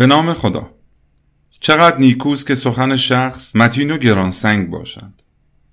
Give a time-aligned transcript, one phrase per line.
[0.00, 0.70] به نام خدا.
[1.50, 5.12] چقدر نیکوست که سخن شخص متین و گرانسنگ باشد.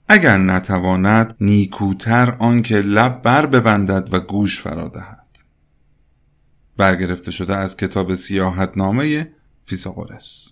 [0.08, 5.38] اگر نتواند نیکوتر آنکه لب بر ببندد و گوش فرا دهد.
[6.78, 9.32] برگرفته شده از کتاب سیاحت نامه
[9.66, 10.52] فیساغورس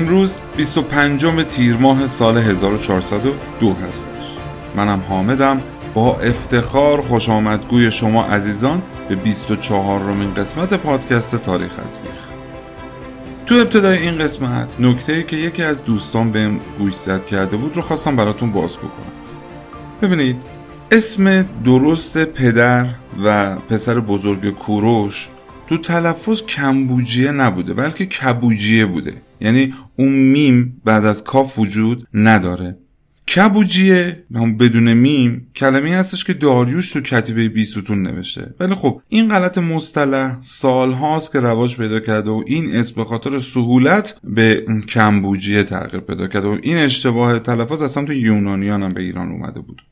[0.00, 4.36] امروز 25 تیر ماه سال 1402 هستش.
[4.76, 5.62] منم حامدم.
[5.94, 12.12] با افتخار خوش آمدگوی شما عزیزان به 24 رومین قسمت پادکست تاریخ از بیخ
[13.46, 17.82] تو ابتدای این قسمت نکته که یکی از دوستان بهم گوش زد کرده بود رو
[17.82, 19.12] خواستم براتون بازگو کنم.
[20.02, 20.42] ببینید
[20.90, 22.86] اسم درست پدر
[23.24, 25.28] و پسر بزرگ کوروش
[25.70, 29.12] تو تلفظ کمبوجیه نبوده بلکه کبوجیه بوده.
[29.40, 32.76] یعنی اون میم بعد از کاف وجود نداره.
[33.34, 34.24] کبوجیه
[34.60, 38.54] بدون میم کلمه هستش که داریوش تو کتیبه بیستون نوشته.
[38.60, 43.04] ولی خب این غلط مصطلح سال هاست که رواج پیدا کرده و این اسم به
[43.04, 48.88] خاطر سهولت به کمبوجیه تغییر پیدا کرده و این اشتباه تلفظ از سمت یونانیان هم
[48.88, 49.82] به ایران اومده بود.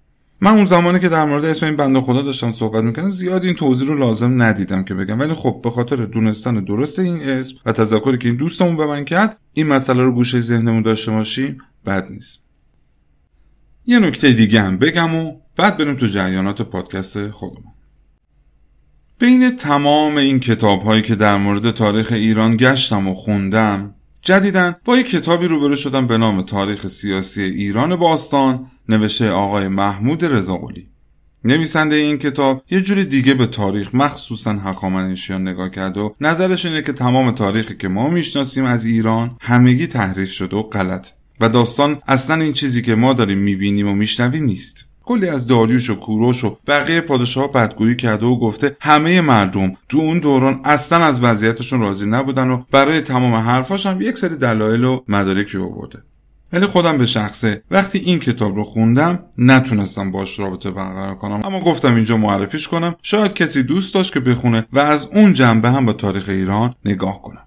[0.41, 3.54] من اون زمانی که در مورد اسم این بنده خدا داشتم صحبت می‌کنم زیاد این
[3.54, 5.21] توضیح رو لازم ندیدم که بگم.
[5.21, 9.04] ولی خب به خاطر دونستن درست این اسم و تذکری که این دوستمون به من
[9.04, 12.48] کرد این مسئله رو گوشه ذهنمون داشته باشیم بد نیست.
[13.87, 17.72] یه نکته دیگه هم بگم و بعد بریم تو جریانات پادکست خودمون.
[19.19, 24.97] بین تمام این کتاب هایی که در مورد تاریخ ایران گشتم و خوندم جدیدن با
[24.97, 30.88] یک کتابی روبرو شدم به نام تاریخ سیاسی ایران باستان نوشته آقای محمود رضاقلی
[31.44, 36.82] نویسنده این کتاب یه جوری دیگه به تاریخ مخصوصا هخامنشیان نگاه کرده و نظرش اینه
[36.82, 41.09] که تمام تاریخی که ما می‌شناسیم از ایران همگی تحریف شده و غلط.
[41.41, 44.88] و داستان اصلا این چیزی که ما داریم می‌بینیم و میشنویم نیست.
[45.03, 49.98] کلی از داریوش و کوروش و بقیه پادشاه بدگویی کرده و گفته همه مردم تو
[49.98, 54.84] اون دوران اصلا از وضعیتشون راضی نبودن و برای تمام حرفاش هم یک سری دلایل
[54.84, 56.03] و مدارکی آورده.
[56.53, 57.62] ولی خودم به شخصه.
[57.70, 61.41] وقتی این کتاب رو خوندم نتونستم باش رابطه برقرار کنم.
[61.44, 62.97] اما گفتم اینجا معرفیش کنم.
[63.03, 67.22] شاید کسی دوست داشت که بخونه و از اون جنبه هم به تاریخ ایران نگاه
[67.22, 67.42] کنم.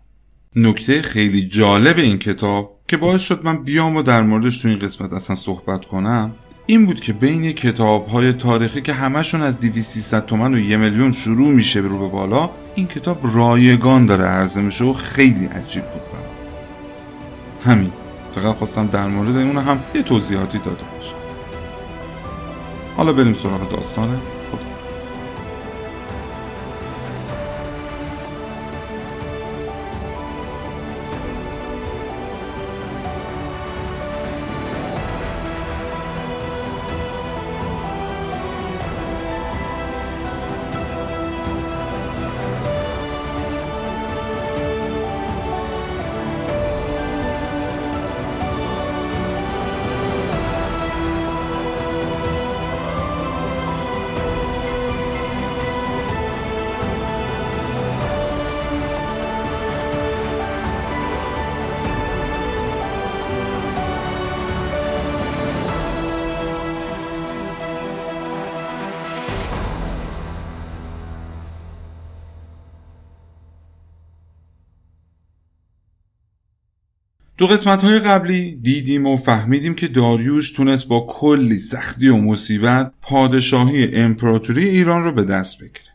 [0.56, 4.79] نکته خیلی جالب این کتاب که باعث شد من بیام و در موردش تو این
[4.79, 6.31] قسمت اصلا صحبت کنم
[6.66, 11.12] این بود که بین کتاب های تاریخی که همشون از 2300 تومن و یه میلیون
[11.12, 16.01] شروع میشه رو به بالا این کتاب رایگان داره عرضه میشه و خیلی عجیب بود
[16.12, 16.25] برام.
[17.66, 18.00] همین.
[18.36, 21.16] فقط خواستم در مورد اون هم یه توضیحاتی داده باشم.
[22.97, 24.18] حالا بریم سراغ داستانه.
[77.41, 82.91] دو قسمت های قبلی دیدیم و فهمیدیم که داریوش تونست با کلی سختی و مصیبت
[83.01, 85.91] پادشاهی امپراتوری ایران رو به دست بگیره.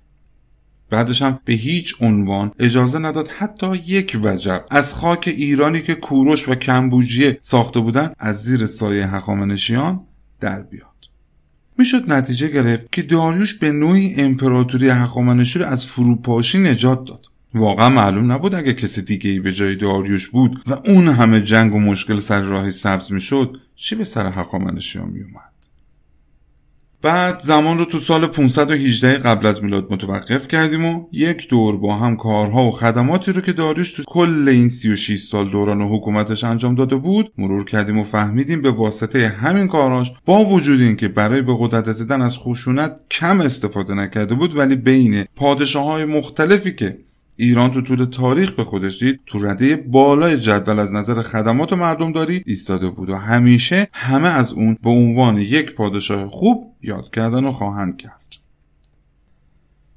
[0.90, 4.66] بعدش هم به هیچ عنوان اجازه نداد حتی یک وجب.
[4.70, 10.00] از خاک ایرانی که کوروش و کمبوجیه ساخته بودن از زیر سایه هخامنشیان
[10.40, 10.90] در بیاد.
[11.78, 17.26] می‌شد نتیجه گرفت که داریوش به نوعی امپراتوری هخامنشی رو از فروپاشی نجات داد.
[17.58, 21.74] واقعا معلوم نبود اگه کسی دیگه ای به جای داریوش بود و اون همه جنگ
[21.74, 25.56] و مشکل سر راهی سبز می‌شد چی به سر هخامنشی ها میومد
[27.02, 31.96] بعد زمان رو تو سال 518 قبل از میلاد متوقف کردیم و یک دور با
[31.96, 36.74] هم کارها و خدماتی رو که داریوش تو کل این 36 سال دوران حکومتش انجام
[36.74, 41.56] داده بود مرور کردیم و فهمیدیم به واسطه همین کارهاش با وجود اینکه برای به
[41.58, 46.98] قدرت رسیدن از خشونت کم استفاده نکرده بود ولی بین پادشاه های مختلفی که
[47.36, 49.20] ایران تو طول تاریخ به خودش دید.
[49.26, 54.28] تو رده بالای جدول از نظر خدمات و مردم داری ایستاده بود و همیشه همه
[54.28, 58.36] از اون به عنوان یک پادشاه خوب یاد کردن و خواهند کرد.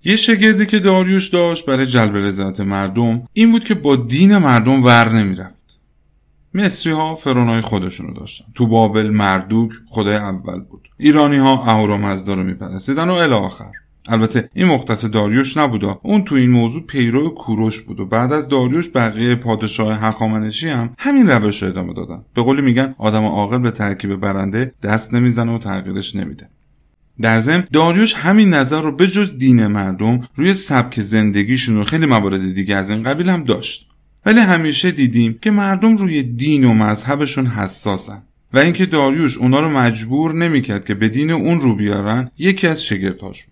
[0.04, 4.84] یه شگردی که داریوش داشت برای جلب رضایت مردم این بود که با دین مردم
[4.84, 5.80] ور نمی‌رفت.
[6.54, 8.46] مصری ها فرونای خودشونو داشتن.
[8.56, 10.90] تو بابل مردوک خدای اول بود.
[10.98, 13.72] ایرانی ها اهورامزدا رو میپرستیدن و الی آخر.
[14.08, 18.48] البته این مختص داریوش نبودا اون تو این موضوع پیرو کوروش بود و بعد از
[18.48, 22.22] داریوش بقیه پادشاه هخامنشی هم همین روش رو ادامه دادن.
[22.36, 26.50] به قولی میگن آدم عاقل به ترکیب برنده دست نمی‌زنه و تغییرش نمیده.
[27.22, 32.06] در ضمن داریوش همین نظر رو به جز دین مردم روی سبک زندگیشون و خیلی
[32.06, 33.90] موارد دیگه از این قبیل هم داشت.
[34.26, 38.22] ولی همیشه دیدیم که مردم روی دین و مذهبشون حساسن
[38.54, 42.84] و اینکه داریوش اونا رو مجبور نمی‌کرد که به دین اون رو بیارن یکی از
[42.84, 43.46] شگردهاش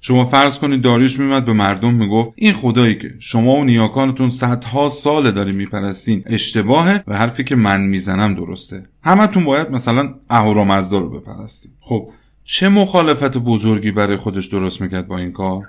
[0.00, 4.88] شما فرض کنید داریوش میمد به مردم می‌گفت این خدایی که شما و نیاکانتون صدها
[4.88, 8.84] سال داری میپرستین اشتباهه و حرفی که من می‌زنم درسته.
[9.02, 11.72] همتون باید مثلا اهورامزدا رو بپرستین.
[11.80, 12.08] خب
[12.44, 15.64] چه مخالفت بزرگی برای خودش درست می‌کرد با این کار؟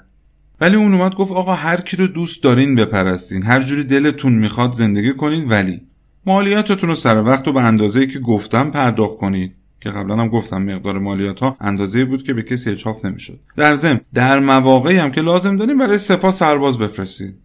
[0.61, 3.43] ولی اون اومد گفت آقا هر کی رو دوست دارین بپرستین.
[3.43, 5.81] هر جوری دلتون می‌خواد زندگی کنید ولی
[6.25, 10.61] مالیاتتون رو سر وقت و به اندازه که گفتم پرداخت کنید که قبلا هم گفتم
[10.61, 13.39] مقدار مالیات ها اندازه بود که به کسی اچاف نمی‌شد.
[13.57, 17.35] در ضمن در مواقعی هم که لازم داریم برای سپاه سرباز بفرستید.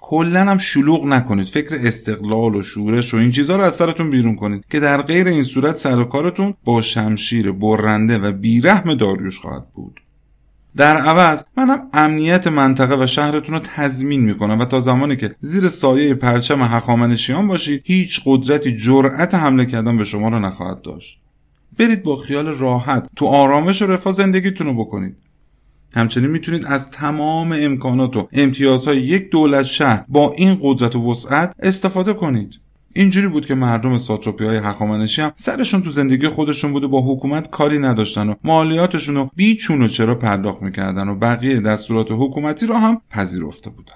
[0.00, 1.46] کلا هم شلوغ نکنید.
[1.46, 5.28] فکر استقلال و شورش و این چیزها رو از سرتون بیرون کنید که در غیر
[5.28, 10.00] این صورت سر کارتون با شمشیر برنده و بیرحم داریوش خواهد بود.
[10.76, 15.68] در عوض منم امنیت منطقه و شهرتون رو تضمین می‌کنم و تا زمانی که زیر
[15.68, 21.20] سایه پرچم هخامنشیان باشید هیچ قدرتی جرأت حمله کردن به شما رو نخواهد داشت.
[21.78, 25.16] برید با خیال راحت تو آرامش و رفاه زندگیتون رو بکنید.
[25.94, 31.54] همچنین می‌تونید از تمام امکانات و امتیازهای یک دولت شهر با این قدرت و وسعت
[31.62, 32.58] استفاده کنید.
[32.94, 37.50] اینجوری بود که مردم ساتروپی های هخامنشی هم سرشون تو زندگی خودشون بوده با حکومت
[37.50, 42.74] کاری نداشتن و مالیاتشون رو بیچون و چرا پرداخت می‌کردن و بقیه دستورات حکومتی رو
[42.74, 43.92] هم پذیرفته بودن.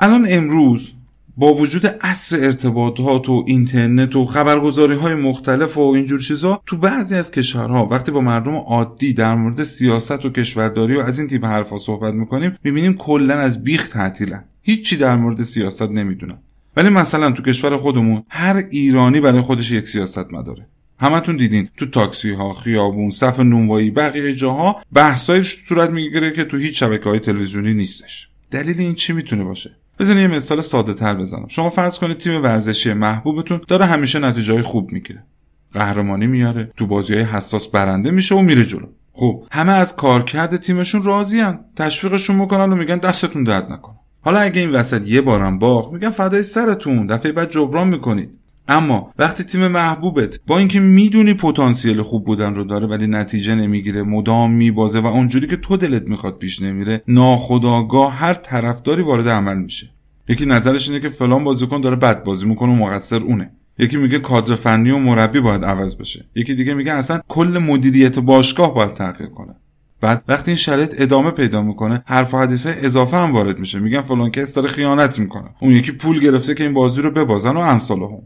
[0.00, 0.92] الان امروز
[1.36, 7.14] با وجود عصر ارتباطات و اینترنت و خبرگزاری های مختلف و اینجور چیزا تو بعضی
[7.14, 11.44] از کشورها وقتی با مردم عادی در مورد سیاست و کشورداری و از این تیپ
[11.44, 14.44] حرفا صحبت می‌کنیم می‌بینیم کلا از بیخ تعطیلن.
[14.62, 16.38] هیچی در مورد سیاست نمی‌دونن.
[16.76, 20.66] ولی مثلا تو کشور خودمون هر ایرانی برای خودش یک سیاست مداره
[21.00, 26.56] همتون دیدین تو تاکسی ها خیابون صف نونوایی بقیه جاها بحثای صورت می‌گیره که تو
[26.56, 28.28] هیچ شبکه های تلویزیونی نیستش.
[28.50, 31.46] دلیل این چی می‌تونه باشه؟ بزنین یه مثال ساده تر بزنم.
[31.48, 35.24] شما فرض کنید تیم ورزشی محبوبتون داره همیشه نتیجه خوب می‌گیره.
[35.72, 38.86] قهرمانی میاره تو بازی های حساس برنده میشه و میره جلو.
[39.12, 43.94] خب همه از کارکرد تیمشون راضیان تشویقشون می‌کنن و میگن دستتون درد نکنه.
[44.20, 47.06] حالا اگه این وسط یه بارم باخت میگن فدای سرتون.
[47.06, 48.30] دفعه بعد جبران می‌کنید.
[48.68, 54.02] اما وقتی تیم محبوبت با اینکه می‌دونی پتانسیل خوب بودن رو داره ولی نتیجه نمی‌گیره
[54.02, 59.56] مدام میبازه و اونجوری که تو دلت می‌خواد پیش نمیره ناخداگاه هر طرفداری وارد عمل
[59.56, 59.90] میشه.
[60.28, 63.50] یکی نظرش اینه که فلان بازیکن داره بد بازی می‌کنه و مقصر اونه.
[63.78, 66.24] یکی میگه کادر فنی و مربی باید عوض بشه.
[66.34, 69.54] یکی دیگه میگه اصلا کل مدیریت باشگاه باید تغییر کنه.
[70.00, 73.78] بعد وقتی این شرایط ادامه پیدا می‌کنه حرف و حدیث های اضافه هم وارد میشه.
[73.78, 75.48] میگن فلان کس داره خیانت می‌کنه.
[75.60, 78.22] اون یکی پول گرفته که این بازی رو ببازن و امثال هم.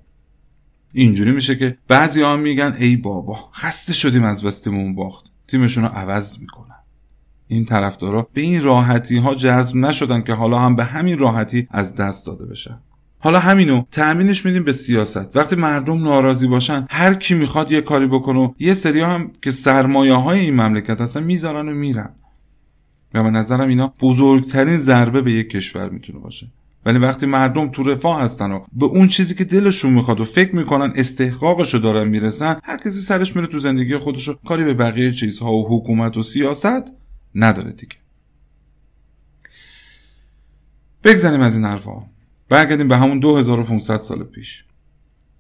[0.93, 5.25] اینجوری میشه که بعضی ها میگن ای بابا خسته شدیم از بستیمون باخت.
[5.49, 6.75] تیمشون رو عوض می‌کنن.
[7.49, 11.97] این طرفدارا به این راحتی ها جذب نشدن که حالا هم به همین راحتی از
[11.97, 12.79] دست داده بشن.
[13.19, 15.37] حالا همینو تأمینش میدیم به سیاست.
[15.37, 20.15] وقتی مردم ناراضی باشن هر کی می‌خواد یه کاری بکنه یه سری هم که سرمایه
[20.15, 22.11] های این مملکت هستن می‌ذارن و میرن.
[23.15, 26.47] و به نظرم اینا بزرگترین ضربه به یک کشور می‌تونه باشه.
[26.89, 30.57] ولی وقتی مردم تو رفاه هستن و به اون چیزی که دلشون می‌خواد و فکر
[30.57, 34.35] می‌کنن استحقاقشو دارن می‌رسن هر کسی سرش میره تو زندگی خودشو.
[34.35, 36.93] کاری به بقیه چیزها و حکومت و سیاست
[37.35, 37.97] نداره دیگه.
[41.05, 42.03] بگذاریم از این حرفا.
[42.49, 44.65] برگردیم به همون 2500 سال پیش.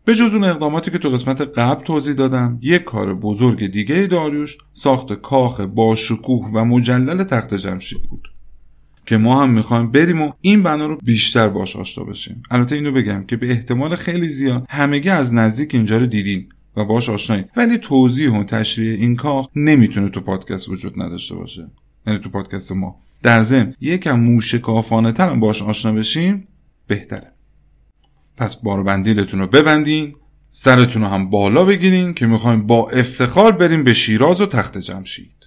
[0.04, 4.58] به جز اون اقداماتی که تو قسمت قبل توضیح دادم یک کار بزرگ دیگه داریوش
[4.72, 8.28] ساخت کاخ با شکوه و مجلل تخت جمشید بود.
[9.08, 12.42] که ما هم می‌خوایم بریم و این بنا رو بیشتر باش آشنا بشیم.
[12.50, 16.84] البته اینو بگم که به احتمال خیلی زیاد همگی از نزدیک اینجا رو دیدین و
[16.84, 21.70] باش آشناییم ولی توضیح و تشریح این کاخ نمی‌تونه تو پادکست وجود نداشته باشه.
[22.06, 22.96] یعنی تو پادکست ما.
[23.22, 26.48] در ضمن یکم موشکافانه تر باش آشنا بشیم
[26.86, 27.32] بهتره.
[28.36, 30.12] پس بار بندیلتون رو ببندین
[30.48, 35.37] سرتون رو هم بالا بگیرین که می‌خوایم با افتخار بریم به شیراز و تخت جمشید.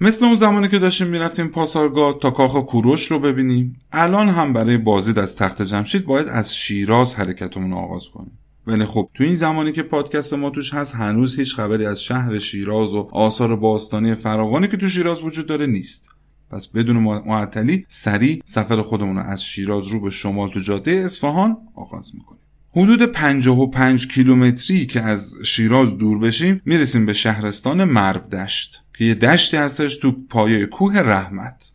[0.00, 3.80] مثل اون زمانی که داشتیم می‌رفتیم پاسارگاه تا کاخ کوروش رو ببینیم.
[3.92, 8.38] الان هم برای بازدید از تخت جمشید باید از شیراز حرکتمون آغاز کنیم.
[8.66, 12.38] ولی خب تو این زمانی که پادکست ما توش هست هنوز هیچ خبری از شهر
[12.38, 16.08] شیراز و آثار باستانی فراوانی که تو شیراز وجود داره نیست.
[16.50, 21.56] پس بدون معطلی سریع سفر خودمون رو از شیراز رو به شمال تو جاده اصفهان
[21.74, 22.40] آغاز می‌کنیم.
[22.78, 29.14] حدود 55 کیلومتری که از شیراز دور بشیم می‌رسیم به شهرستان مرو دشت که یه
[29.14, 31.72] دشتی هستش تو پایه کوه رحمت.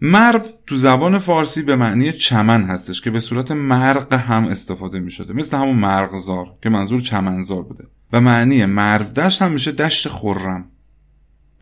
[0.00, 5.10] مرو تو زبان فارسی به معنی چمن هستش که به صورت مرق هم استفاده می
[5.10, 7.84] شده مثل همون مرغزار که منظور چمنزار بوده.
[8.12, 10.64] و معنی مرو دشت هم میشه دشت خرم.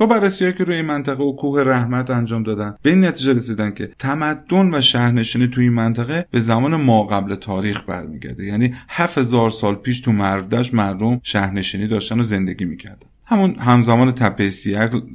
[0.00, 3.70] با بررسی که روی این منطقه و کوه رحمت انجام دادن به این نتیجه رسیدن
[3.70, 8.44] که تمدن و شهرنشینی توی این منطقه به زمان ما قبل تاریخ برمیگرده.
[8.44, 13.06] یعنی 7000 سال پیش تو مردش مردم شهرنشینی داشتن و زندگی می‌کردن.
[13.26, 14.50] همون همزمان تپه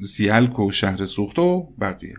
[0.04, 2.16] سیلک و شهر سوخته و بقیه.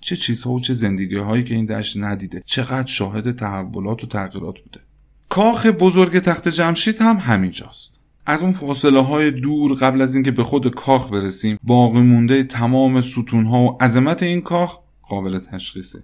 [0.00, 2.42] چه چیزها و چه زندگی هایی که این دشت ندیده.
[2.46, 4.80] چقدر شاهد تحولات و تغییرات بوده.
[5.28, 7.95] کاخ بزرگ تخت جمشید هم همینجاست.
[8.26, 13.00] از اون فاصله های دور قبل از اینکه به خود کاخ برسیم باقی مونده تمام
[13.00, 14.78] ستون ها و عظمت این کاخ
[15.08, 16.02] قابل تشخیصه.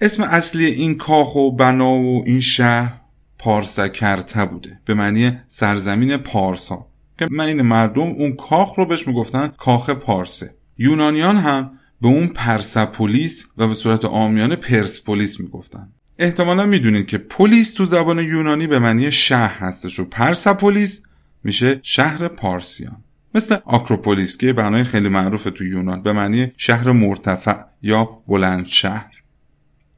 [0.00, 3.00] اسم اصلی این کاخ و بنا و این شهر
[3.38, 6.86] پارسکرته بوده به معنی سرزمین پارسا
[7.18, 10.54] که این مردم اون کاخ رو بهش می‌گفتن کاخ پارسه.
[10.78, 15.88] یونانیان هم به اون پرسپولیس و به صورت آمیانه پرسپولیس می‌گفتن.
[16.18, 21.06] احتمالا می‌دونید که پلیس تو زبان یونانی به معنی شهر هستش و پرسپولیس
[21.44, 22.96] میشه شهر پارسیان.
[23.34, 29.22] مثل آکروپولیس که بنای خیلی معروف تو یونان به معنی شهر مرتفع یا بلند شهر.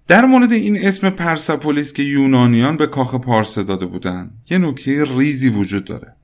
[0.08, 5.48] در مورد این اسم پرسپولیس که یونانیان به کاخ پارسه داده بودن یه نکته ریزی
[5.48, 6.16] وجود داره.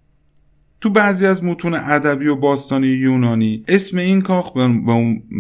[0.80, 4.52] تو بعضی از متون ادبی و باستانی یونانی اسم این کاخ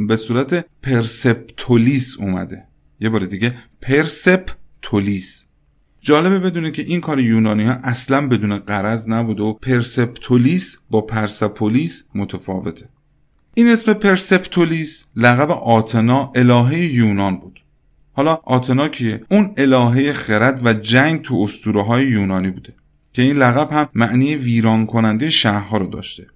[0.08, 2.64] به صورت پرسپتولیس اومده.
[3.00, 5.49] یه بار دیگه پرسپتولیس.
[6.02, 12.08] جالبه بدونه که این کار یونانی ها اصلا بدون قرض نبود و پرسپتولیس با پرسپولیس
[12.14, 12.88] متفاوته.
[13.54, 17.60] این اسم پرسپتولیس لقب آتنا الهه یونان بود.
[18.12, 22.74] حالا آتنا کیه؟ اون الهه خرد و جنگ تو اسطوره های یونانی بوده
[23.12, 26.26] که این لقب هم معنی ویران کننده شهرها رو داشته.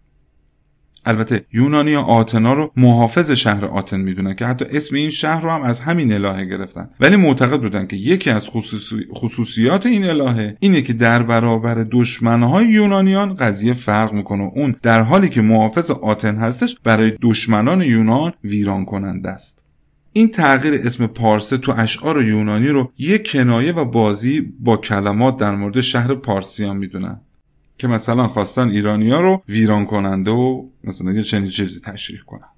[1.06, 5.62] البته یونانی آتنا رو محافظ شهر آتن می‌دونن که حتی اسم این شهر رو هم
[5.62, 6.88] از همین الهه گرفتن.
[7.00, 8.96] ولی معتقد بودن که یکی از خصوصی...
[9.14, 15.28] خصوصیات این الهه اینه که در برابر دشمنهای یونانیان قضیه فرق می‌کنه اون در حالی
[15.28, 19.64] که محافظ آتن هستش برای دشمنان یونان ویران کننده است.
[20.12, 25.54] این تغییر اسم پارسه تو اشعار یونانی رو یک کنایه و بازی با کلمات در
[25.54, 27.20] مورد شهر پارسیان می‌دونن.
[27.78, 32.49] که مثلا خواستن ایرانیا رو ویران کننده و مثلا یه چنین چیزی تشریح کنن.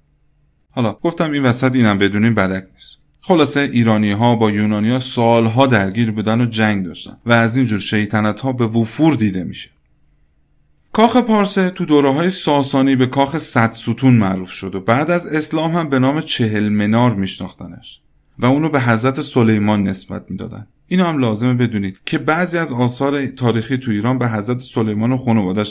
[0.71, 2.97] حالا گفتم این وسط اینم بدونیم بدک نیست.
[3.21, 7.79] خلاصه ایرانی ها با یونانی ها سالها درگیر بودن و جنگ داشتن و از اینجور
[7.79, 9.69] شیطنت ها به وفور دیده میشه.
[10.93, 15.27] کاخ پارسه تو دوره های ساسانی به کاخ صد ستون معروف شد و بعد از
[15.27, 18.01] اسلام هم به نام چهل منار میشناختنش
[18.39, 20.67] و اونو به حضرت سلیمان نسبت می‌دادن.
[20.87, 25.17] اینو هم لازمه بدونید که بعضی از آثار تاریخی تو ایران به حضرت سلیمان و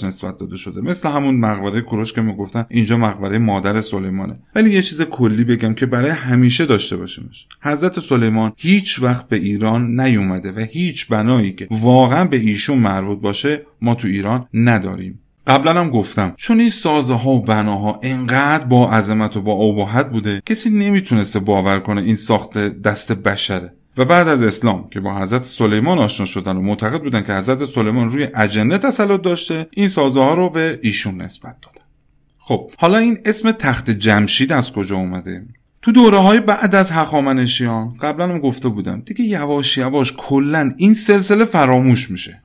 [0.05, 0.81] نسبت داده شده.
[0.81, 4.39] مثل همون مقبره کوروش که می‌گفتن اینجا مقبره مادر سلیمانه.
[4.55, 7.47] ولی یه چیز کلی بگم که برای همیشه داشته باشیمش.
[7.63, 13.21] حضرت سلیمان هیچ وقت به ایران نیومده و هیچ بنایی که واقعا به ایشون مربوط
[13.21, 15.21] باشه ما تو ایران نداریم.
[15.47, 20.11] قبلا هم گفتم چون این سازه ها و بناها انقدر با عظمت و با ابهت
[20.11, 23.73] بوده کسی نمی‌تونسته باور کنه این ساخت دست بشره.
[23.97, 27.65] و بعد از اسلام که با حضرت سلیمان آشنا شدن و معتقد بودن که حضرت
[27.65, 31.87] سلیمان روی اجنه تسلط داشته این سازه ها رو به ایشون نسبت دادن.
[32.39, 35.43] خب حالا این اسم تخت جمشید از کجا اومده؟
[35.83, 39.01] تو دوره های بعد از هخامنشیان قبلا هم گفته بودم.
[39.01, 42.43] دیگه یواش یواش کلا این سلسله فراموش میشه.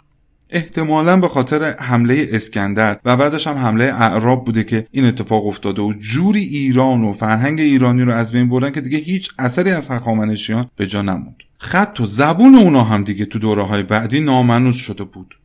[0.52, 5.82] احتمالا به خاطر حمله اسکندر و بعدش هم حمله اعراب بوده که این اتفاق افتاده
[5.82, 9.92] و جوری ایران و فرهنگ ایرانی رو از بین بردن که دیگه هیچ اثری از
[9.92, 11.36] هخامنشیان به جا نموند.
[11.58, 15.36] خط و زبون اونا هم دیگه تو دوره های بعدی نامنوس شده بود.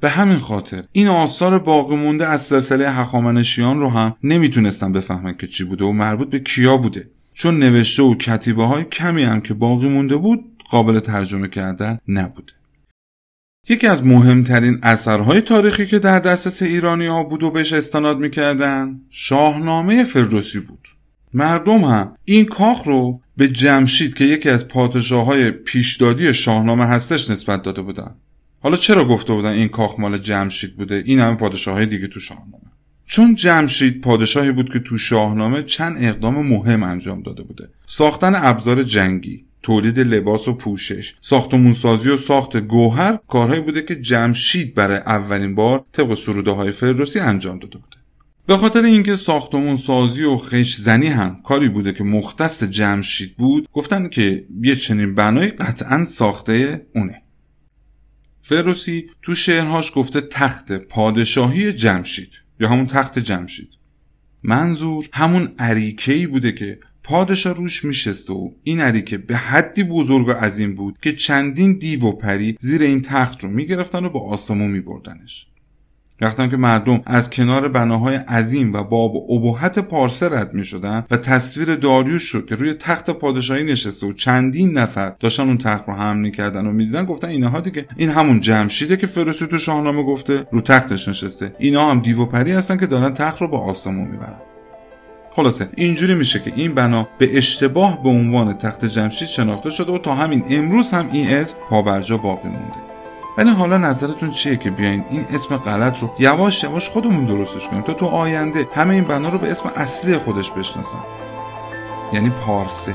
[0.00, 5.46] به همین خاطر این آثار باقی مونده از سلسله هخامنشیان رو هم نمی‌تونستن بفهمن که
[5.46, 7.08] چی بوده و مربوط به کیا بوده.
[7.34, 12.52] چون نوشته و کتیبه های کمی هم که باقی مونده بود قابل ترجمه کردن نبوده.
[13.68, 19.00] یکی از مهمترین اثرهای تاریخی که در دسترس ایرانی ها بود و بهش استناد می‌کردن
[19.10, 20.88] شاهنامه فردوسی بود.
[21.34, 27.30] مردم هم این کاخ رو به جمشید که یکی از پادشاه های پیشدادی شاهنامه هستش
[27.30, 28.14] نسبت داده بودن.
[28.60, 32.20] حالا چرا گفته بودن این کاخ مال جمشید بوده؟ این همه پادشاه های دیگه تو
[32.20, 32.64] شاهنامه.
[33.06, 37.68] چون جمشید پادشاهی بود که تو شاهنامه چند اقدام مهم انجام داده بوده.
[37.86, 41.14] ساختن ابزار جنگی تولید لباس و پوشش.
[41.20, 47.20] ساختمونسازی و ساخت گوهر کارهایی بوده که جمشید برای اولین بار طبق سروده های فردوسی
[47.20, 47.96] انجام داده بوده.
[48.46, 53.68] به خاطر اینکه ساختمون سازی و خش زنی هم کاری بوده که مختص جمشید بود
[53.72, 57.22] گفتن که یه چنین بنایی قطعا ساخته اونه.
[58.40, 63.68] فردوسی تو شعرهاش گفته تخت پادشاهی جمشید یا همون تخت جمشید.
[64.42, 70.32] منظور همون عریکهی بوده که پادشاه روش میشسته و این عریکه به حدی بزرگ و
[70.32, 74.70] عظیم بود که چندین دیو و پری زیر این تخت رو می‌گرفتن و به آسمون
[74.70, 75.46] میبردنش.
[76.20, 81.04] وقتی که مردم از کنار بناهای عظیم و باب و ابهت پارسه رد می شدن
[81.10, 85.84] و تصویر داریوش شد که روی تخت پادشاهی نشسته و چندین نفر داشتن اون تخت
[85.88, 90.02] رو حمل می‌کردن و می‌دیدن گفتن اینها دیگه این همون جمشیده که فروسی تو شاهنامه
[90.02, 91.54] گفته رو تختش نشسته.
[91.58, 94.53] اینا هم دیو و پری هستن که دارن تخت رو به آسمون می‌برن.
[95.36, 99.98] خلاصه اینجوری میشه که این بنا به اشتباه به عنوان تخت جمشید شناخته شده و
[99.98, 102.76] تا همین امروز هم این اسم پابرجا باقی مونده.
[103.38, 107.82] ولی حالا نظرتون چیه که بیاین این اسم غلط رو یواش یواش خودمون درستش کنیم
[107.82, 110.98] تا تو آینده همه این بنا رو به اسم اصلی خودش بشناسن؟
[112.12, 112.94] یعنی پارسه.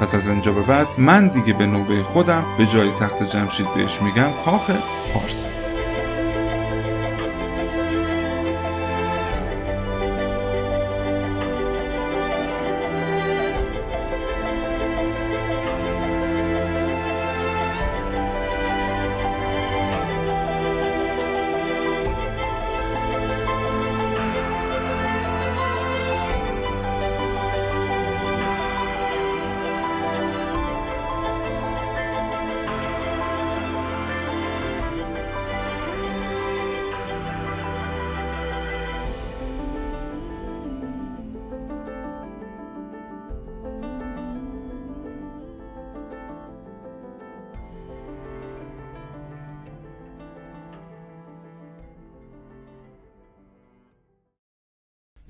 [0.00, 4.02] پس از اینجا به بعد من دیگه به نوبه خودم به جای تخت جمشید بهش
[4.02, 4.70] میگم کاخ
[5.14, 5.59] پارسه.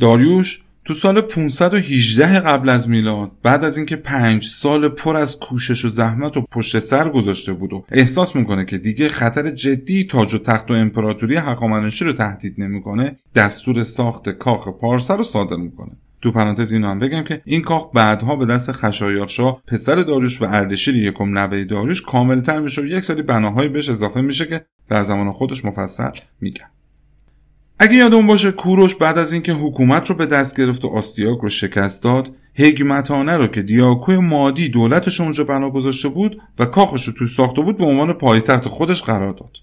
[0.01, 5.85] داریوش تو سال 518 قبل از میلاد بعد از اینکه پنج سال پر از کوشش
[5.85, 10.35] و زحمت و پشت سر گذاشته بود و احساس می‌کنه که دیگه خطر جدی تاج
[10.35, 15.91] و تخت و امپراتوری هخامنشی رو تهدید نمی‌کنه دستور ساخت کاخ پارسه رو صادر می‌کنه.
[16.23, 20.45] تو پرانتز اینو هم بگم که این کاخ بعدها به دست خشایارشاه پسر داریوش و
[20.45, 25.03] اردشیر یکم نوه داریوش کاملتر میشه و یک سری بناهایی بهش اضافه میشه که در
[25.03, 26.11] زمان خودش مفصل
[26.41, 26.67] میگم
[27.83, 31.49] اگه یادمون باشه کوروش بعد از اینکه حکومت رو به دست گرفت و آستیاک رو
[31.49, 37.13] شکست داد هگمتانه رو که دیاکوی مادی دولتش اونجا بنا گذاشته بود و کاخش رو
[37.13, 39.57] توی ساخته بود به عنوان پایتخت خودش قرار داد.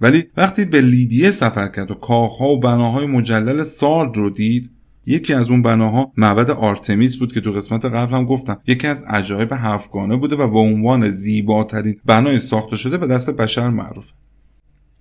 [0.00, 4.70] ولی وقتی به لیدیه سفر کرد و کاخها و بناهای مجلل سارد رو دید
[5.06, 8.60] یکی از اون بناها معبد آرتمیس بود که تو قسمت قبل هم گفتم.
[8.66, 13.68] یکی از عجایب هفتگانه بوده و به عنوان زیباترین بنای ساخته شده به دست بشر
[13.68, 14.12] معروفه.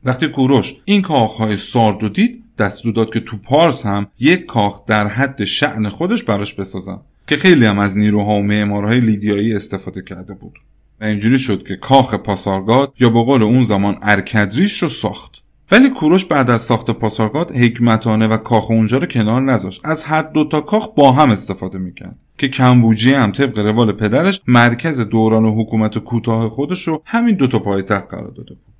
[0.06, 4.86] وقتی کوروش این کاخهای سارد رو دید دستور داد که تو پارس هم یک کاخ
[4.86, 10.02] در حد شعن خودش براش بسازن که خیلی هم از نیروها و معمارهای لیدیایی استفاده
[10.02, 10.54] کرده بود.
[11.02, 15.44] و اینجوری شد که کاخ پاسارگاد یا به قول اون زمان ارکدریش رو ساخت.
[15.72, 19.82] ولی کوروش بعد از ساخت پاسارگاد حکمتانه و کاخ اونجا رو کنار نذاشت.
[19.84, 25.00] از هر دوتا کاخ با هم استفاده می‌کرد که کمبوجی هم طبق روال پدرش مرکز
[25.00, 28.73] دوران حکومت کوتاه خودش رو همین دوتا پایتخت قرار داده بود.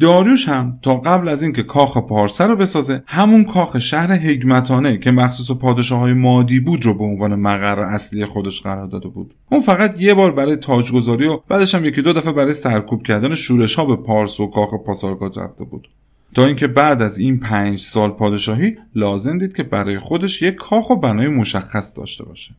[0.00, 5.10] داریوش هم تا قبل از اینکه کاخ پارسه رو بسازه همون کاخ شهر حکمتانه که
[5.10, 9.34] مخصوص پادشاه های مادی بود رو به عنوان مقر اصلی خودش قرار داده بود.
[9.50, 13.34] اون فقط یه بار برای تاجگذاری و بعدش هم یکی دو دفعه برای سرکوب کردن
[13.34, 15.88] شورش ها به پارس و کاخ پاسارگاد رفته بود.
[16.34, 20.90] تا اینکه بعد از این پنج سال پادشاهی لازم دید که برای خودش یک کاخ
[20.90, 22.54] و بنای مشخص داشته باشه.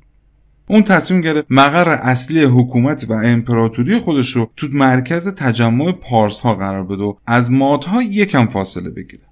[0.67, 6.53] اون تصمیم گرفت مقر اصلی حکومت و امپراتوری خودش رو تو مرکز تجمع پارس ها
[6.53, 9.23] قرار بده و از مادها یکم فاصله بگیره.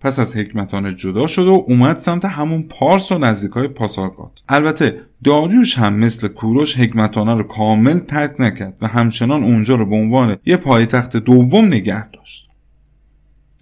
[0.00, 4.42] پس از حکمتانه جدا شد و اومد سمت همون پارس و نزدیکای پاسارگاد.
[4.48, 9.96] البته داریوش هم مثل کوروش حکمتانه رو کامل ترک نکرد و همچنان اونجا رو به
[9.96, 12.50] عنوان یه پایتخت دوم نگه داشت.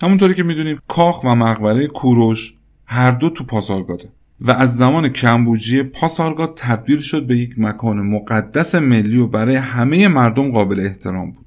[0.02, 2.54] همونطوری که می‌دونیم کاخ و مقبره کوروش
[2.86, 4.08] هر دو تو پاسارگاده.
[4.40, 10.08] و از زمان کمبوجی پاسارگاد تبدیل شد به یک مکان مقدس ملی و برای همه
[10.08, 11.44] مردم قابل احترام بود.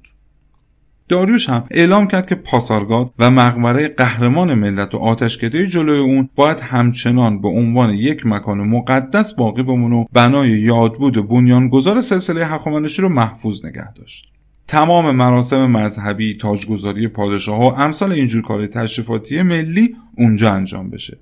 [1.08, 6.60] داریوش هم اعلام کرد که پاسارگاد و مقبره قهرمان ملت و آتشکده جلوی اون باید
[6.60, 13.08] همچنان به عنوان یک مکان مقدس باقی بمونه و بنای یادبود بنیانگذار سلسله هخامنشی رو
[13.08, 14.32] محفوظ نگه داشت.
[14.68, 21.18] تمام مراسم مذهبی تاجگذاری پادشاه و امثال اینجور کار تشریفاتی ملی اونجا انجام بشه.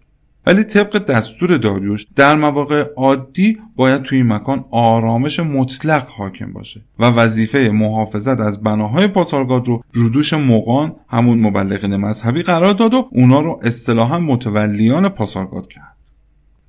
[0.46, 6.80] ولی طبق دستور داریوش در مواقع عادی باید توی این مکان آرامش مطلق حاکم باشه
[6.98, 13.08] و وظیفه محافظت از بناهای پاسارگاد رو رودوش مقان همون مبلغین مذهبی قرار داد و
[13.12, 15.96] اونا رو اصطلاحا متولیان پاسارگاد کرد.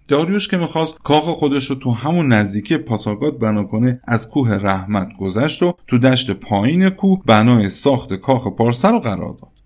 [0.08, 5.10] داریوش که می‌خواست کاخ خودش رو تو همون نزدیکی پاسارگاد بنا کنه از کوه رحمت
[5.20, 9.57] گذشت و تو دشت پایین کوه بنای ساخت کاخ پارسه رو قرار داد.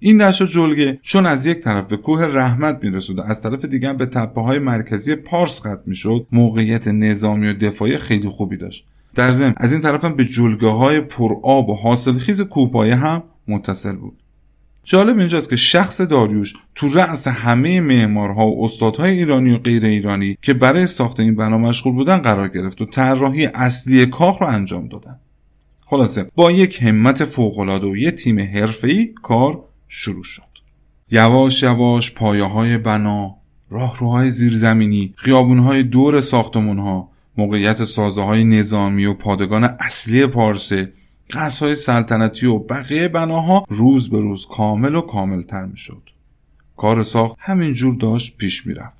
[0.00, 3.92] این دشت جلگه چون از یک طرف به کوه رحمت میرسود و از طرف دیگر
[3.92, 8.86] به تپه های مرکزی پارس ختم می‌شد موقعیت نظامی و دفاعی خیلی خوبی داشت.
[9.14, 13.92] در ضمن از این طرف هم به جلگه های پرآب و حاصلخیز کوپایه هم متصل
[13.92, 14.16] بود.
[14.84, 20.36] جالب اینجاست که شخص داریوش تو رأس همه معمارها و استادهای ایرانی و غیر ایرانی
[20.42, 24.88] که برای ساخت این بنا مشغول بودن قرار گرفت و طراحی اصلی کاخ رو انجام
[24.88, 25.16] دادن.
[25.86, 30.42] خلاصه با یک همت فوقالعاده و یه تیم حرفه‌ای کار شروع شد
[31.10, 33.36] یواش یواش پایه های بنا
[33.70, 40.92] راهروهای زیرزمینی خیابونهای دور ساختمونها موقعیت سازه های نظامی و پادگان اصلی پارسه
[41.30, 46.02] قصهای سلطنتی و بقیه بناها روز به روز کامل و کاملتر می شد.
[46.76, 48.97] کار ساخت همینجور داشت پیش می رفت.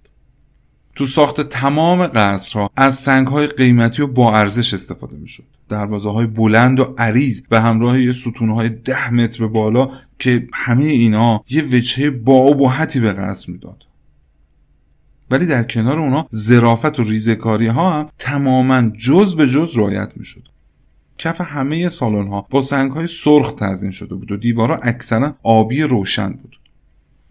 [0.99, 5.45] تو ساخت تمام قصرها از سنگ های قیمتی و با ارزش استفاده می شد.
[5.69, 10.85] دروازه های بلند و عریض به همراه یه ستون های ده متر بالا که همه
[10.85, 13.85] اینا یه وجهه با حتی به قصر می‌داد.
[15.31, 20.49] ولی در کنار اونا زرافت و ریزکاری ها هم تماما جز به جز رایت می‌شد.
[21.19, 25.83] کف همه سالن ها با سنگ های سرخ تزین شده بود و دیوارها اکثرا آبی
[25.83, 26.59] روشن بود.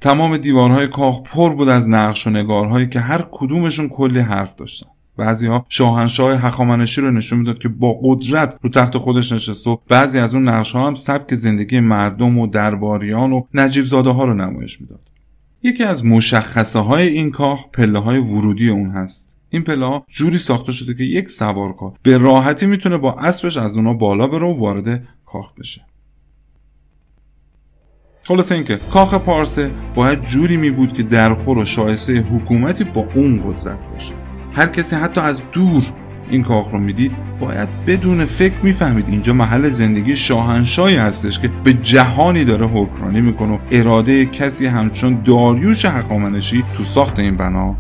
[0.02, 4.88] تمام دیوارهای کاخ پر بود از نقش و نگارهایی که هر کدومشون کلی حرف داشتن.
[5.18, 9.78] بعضی ها شاهنشاه هخامنشی رو نشون می‌داد که با قدرت رو تخت خودش نشسته و
[9.88, 14.24] بعضی از اون نقش ها هم سبک زندگی مردم و درباریان و نجیب زاده ها
[14.24, 15.00] رو نمایش می‌داد.
[15.64, 19.36] یکی از مشخصه های این کاخ پله های ورودی اون هست.
[19.50, 23.78] این پله ها جوری ساخته شده که یک سوارکار به راحتی می‌تونه با اسبش از
[23.78, 25.82] اونا بالا بره و وارد کاخ بشه.
[28.28, 33.42] خلاصه اینکه کاخ پارسه باید جوری می بود که درخور و شایسته حکومتی با اون
[33.42, 34.14] قدرت باشه.
[34.54, 35.84] هر کسی حتی از دور
[36.30, 39.06] این کاخ رو می‌دید باید بدون فکر می‌فهمید.
[39.10, 45.22] اینجا محل زندگی شاهنشاهی هستش که به جهانی داره حکمرانی می‌کنه و اراده کسی همچون
[45.26, 47.76] داریوش حقامنشی تو ساخت این بنا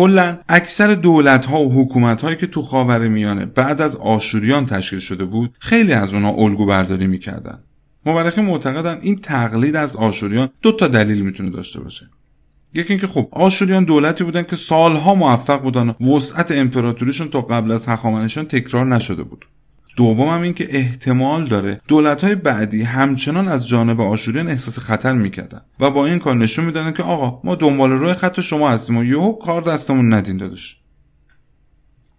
[0.00, 4.98] کلا اکثر دولت ها و حکومت هایی که تو خاور میانه بعد از آشوریان تشکیل
[4.98, 7.58] شده بود خیلی از اونها الگو برداری می‌کردن.
[8.06, 12.06] مورخین معتقدن این تقلید از آشوریان دو تا دلیل می‌تونه داشته باشه.
[12.74, 17.72] یکی اینکه خب آشوریان دولتی بودن که سالها موفق بودن و وسعت امپراتوریشون تا قبل
[17.72, 19.44] از هخامنشیان تکرار نشده بود.
[19.96, 25.12] دوم هم این که احتمال داره دولت های بعدی همچنان از جانب آشوریان احساس خطر
[25.12, 28.96] می‌کردن و با این کار نشون می‌دادن که آقا ما دنبال روی خط شما هستیم
[28.96, 30.76] و یهو کار دستمون ندین دادش.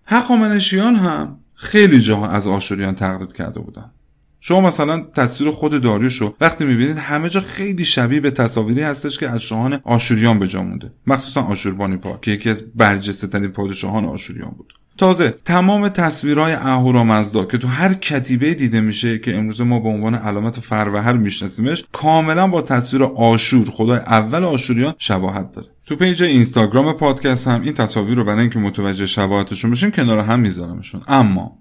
[0.05, 3.91] هخامنشیان هم خیلی جاها از آشوریان تقلید کرده بودن.
[4.39, 9.17] شما مثلا تصویر خود داریوش رو وقتی می‌بینید همه جا خیلی شبیه به تصاویری هستش
[9.17, 10.91] که از شاهان آشوریان به جا مونده.
[11.07, 14.73] مخصوصا آشوربانیپا که یکی از برجسته ترین پادشاهان آشوریان بود.
[14.97, 20.15] تازه تمام تصویرهای اهورامزدا که تو هر کتیبه دیده میشه که امروز ما به عنوان
[20.15, 25.67] علامت فروهر میشناسیمش کاملا با تصویر آشور خدای اول آشوریان شباهت داره.
[25.85, 30.39] تو پیج اینستاگرام پادکست هم این تصاویر رو برای اینکه متوجه شباهتشون بشین کنار هم
[30.39, 31.01] میذارمشون.
[31.07, 31.57] اما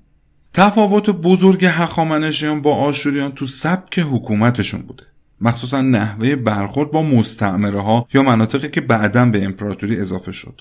[0.54, 5.04] تفاوت بزرگ هخامنشیان با آشوریان تو سبک حکومتشون بوده.
[5.40, 10.60] مخصوصا نحوه برخورد با مستعمره ها یا مناطقی که بعدا به امپراتوری اضافه شد.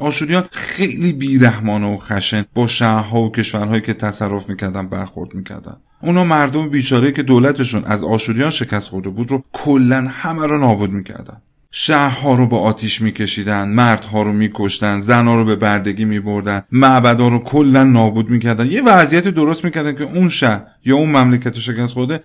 [0.00, 5.76] آشوریان خیلی بیرحمانه و خشن با شهرها و کشورهایی که تصرف می‌کردن برخورد می‌کردن.
[6.02, 10.92] اونا مردم بیچاره که دولتشون از آشوریان شکست خورده بود رو کلا همه رو نابود
[10.92, 11.36] می‌کردن.
[11.70, 17.38] شهرها رو با آتیش میکشیدن مردها رو میکشتن زنها رو به بردگی میبردن معبدها رو
[17.38, 18.66] کلا نابود می‌کردن.
[18.66, 22.22] یه وضعیت درست می‌کردن که اون شهر یا اون مملکت شکست خورده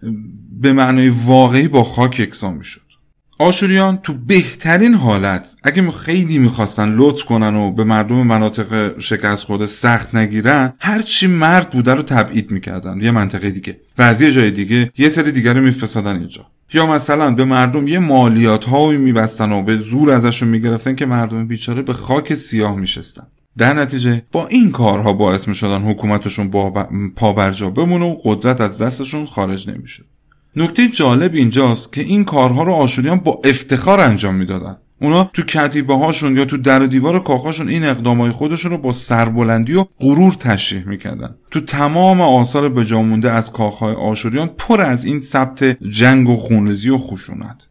[0.61, 2.81] به معنای واقعی با خاک یکسان می‌شد.
[3.37, 9.65] آشوریان تو بهترین حالت اگه خیلی می‌خواستن لطف کنن و به مردم مناطق شکست خورده
[9.65, 13.01] سخت نگیرن هرچی مرد بوده رو تبعید می‌کردن.
[13.01, 13.77] یه منطقه دیگه.
[13.97, 16.45] و از یه جای دیگه یه سری دیگر رو میفرستادن اینجا.
[16.73, 21.47] یا مثلا به مردم یه مالیات هایی میبستن و به زور ازشون می‌گرفتن که مردم
[21.47, 23.27] بیچاره به خاک سیاه میشستن.
[23.57, 29.25] در نتیجه با این کارها باعث می‌شدن حکومتشون با پابرجا بمونه و قدرت از دستشون
[29.25, 30.05] خارج نمی‌شد
[30.55, 34.77] نکته جالب اینجاست که این کارها رو آشوریان با افتخار انجام می‌دادن.
[35.01, 38.93] اونا تو کتیبه هاشون یا تو در و دیوار کاخاشون این اقدامای خودشون رو با
[38.93, 41.35] سربلندی و غرور تشریح می‌کردن.
[41.51, 46.97] تو تمام آثار بجامونده از کاخهای آشوریان پر از این ثبت جنگ و خونریزی و
[46.97, 47.67] خشونت.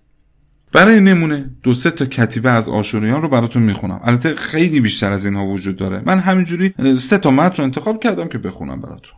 [0.73, 4.01] برای نمونه دو سه تا کتیبه از آشوریان رو براتون می‌خونم.
[4.05, 6.03] البته خیلی بیشتر از اینها وجود داره.
[6.07, 9.15] من همینجوری سه تا متن رو انتخاب کردم که بخونم براتون.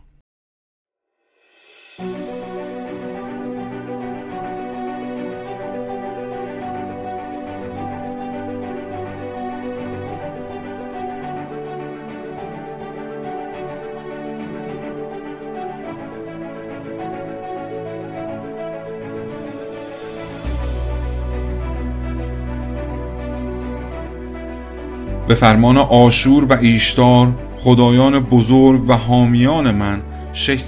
[25.27, 27.27] به فرمان آشور و ایشتار
[27.59, 30.01] خدایان بزرگ و حامیان من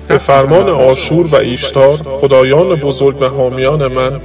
[0.10, 4.22] به فرمان آشور و ایشتار خدایان بزرگ و حامیان من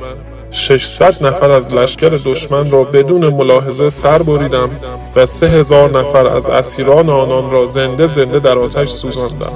[0.50, 4.70] 600 نفر از لشکر دشمن را بدون ملاحظه سر بریدم
[5.16, 9.52] و سه هزار نفر از اسیران آنان را زنده زنده در آتش سوزاندم.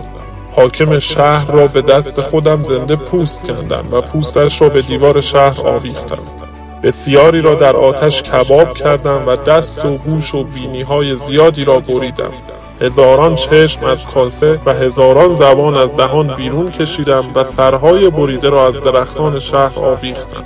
[0.53, 5.67] حاکم شهر را به دست خودم زنده پوست کندم و پوستش را به دیوار شهر
[5.67, 6.48] آویختم.
[6.83, 11.81] بسیاری را در آتش کباب کردم و دست و گوش و بینی های زیادی را
[11.81, 12.33] بریدم.
[12.81, 18.67] هزاران چشم از کاسه و هزاران زبان از دهان بیرون کشیدم و سرهای بریده را
[18.67, 20.45] از درختان شهر آویختم.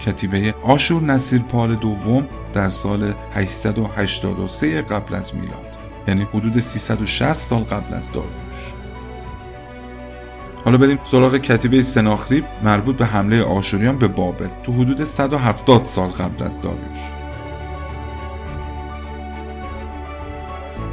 [0.00, 5.76] کتیبه آشور نصیر پال دوم در سال 883 قبل از میلاد
[6.08, 8.45] یعنی حدود 360 سال قبل از داروین
[10.66, 16.08] حالا بریم سراغ کتیبه سناخریب مربوط به حمله آشوریان به بابل تو حدود 170 سال
[16.08, 16.98] قبل از داریوش.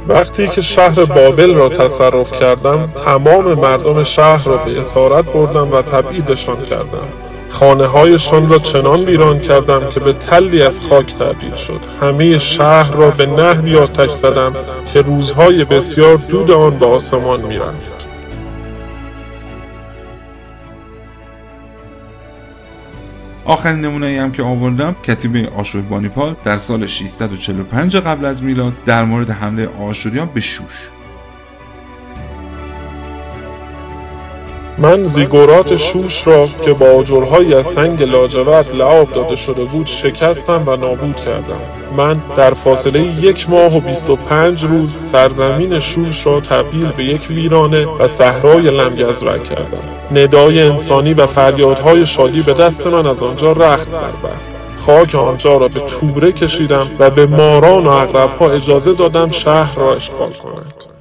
[0.08, 5.82] وقتی که شهر بابل را تصرف کردم تمام مردم شهر را به اسارت بردم و
[5.82, 7.08] تبعیدشان کردم.
[7.50, 11.80] خانه هایشان را چنان ویران کردم که به تلی از خاک تبدیل شد.
[12.00, 14.52] همه شهر را به نحوی آتش زدم
[14.92, 17.93] که روزهای بسیار دود آن به آسمان می‌رفت.
[23.46, 29.04] آخرین نمونه ای هم که آوردم کتیبه آشوربانیپال در سال 645 قبل از میلاد در
[29.04, 30.93] مورد حمله آشوریان به شوش.
[34.78, 40.62] من زیگورات شوش را که با آجرهایی از سنگ لاجورد لعاب داده شده بود شکستم
[40.66, 41.60] و نابود کردم.
[41.96, 47.86] من در فاصله یک ماه و 25 روز سرزمین شوش را تبدیل به یک ویرانه
[47.86, 49.84] و صحرای لمگزرک کردم.
[50.12, 54.50] ندای انسانی و فریادهای شادی به دست من از آنجا رخت بربست.
[54.86, 59.94] خاک آنجا را به توبره کشیدم و به ماران و اغربها اجازه دادم شهر را
[59.94, 60.93] اشغال کنند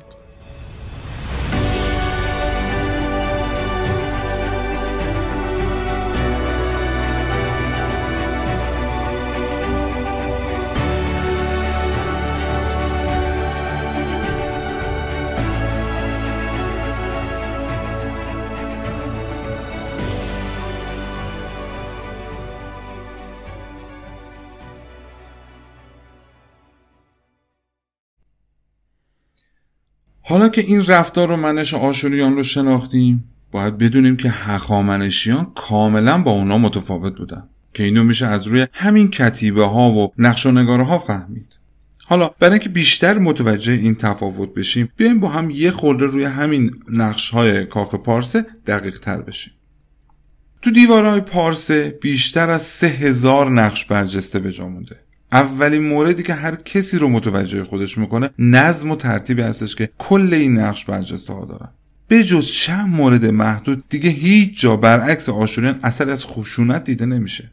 [30.33, 36.31] حالا که این رفتار و منش آشوریان رو شناختیم باید بدونیم که هخامنشیان کاملا با
[36.31, 37.43] اونا متفاوت بودن
[37.73, 41.59] که اینو میشه از روی همین کتیبه ها و نقش و ها فهمید.
[42.05, 46.71] حالا برای اینکه بیشتر متوجه این تفاوت بشیم بیایم با هم یه خورده روی همین
[46.89, 49.53] نقش های کاخ پارسه دقیق تر بشیم.
[50.61, 54.99] تو دیوارهای پارسه بیشتر از سه هزار نقش برجسته به جا مونده.
[55.33, 60.33] اولین موردی که هر کسی رو متوجه خودش می‌کنه نظم و ترتیبی هستش که کل
[60.33, 61.69] این نقش برجسته ها دارن.
[62.21, 67.51] جز چند مورد محدود دیگه هیچ جا برعکس آشوریان اثر از خشونت دیده نمیشه.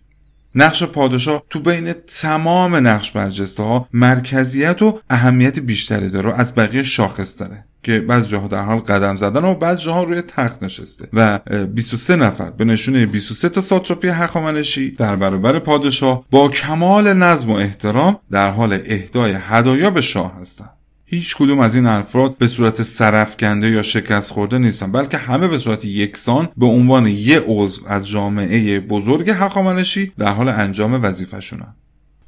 [0.55, 6.83] نقش پادشاه تو بین تمام نقش برجسته ها مرکزیت و اهمیت بیشتری داره از بقیه
[6.83, 7.65] شاخص داره.
[7.83, 11.09] که بعض جاها در حال قدم زدن و بعض جاها روی تخت نشسته.
[11.13, 17.51] و 23 نفر به نشونه 23 تا ساتراپی هخامنشی در برابر پادشاه با کمال نظم
[17.51, 20.71] و احترام در حال اهدای هدایا به شاه هستند.
[21.05, 25.59] هیچ کدوم از این افراد به صورت سرفکنده یا شکست خورده نیستن بلکه همه به
[25.59, 31.75] صورت یکسان به عنوان یه عضو از جامعه بزرگ هخامنشی در حال انجام وظیفهشونن.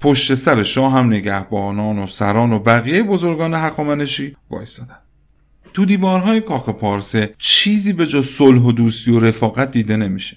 [0.00, 4.98] پشت سر شاه هم نگهبانان و سران و بقیه بزرگان هخامنشی وایسادن.
[5.74, 10.36] تو دیوارهای کاخ پارسه چیزی به جا صلح و دوستی و رفاقت دیده نمیشه.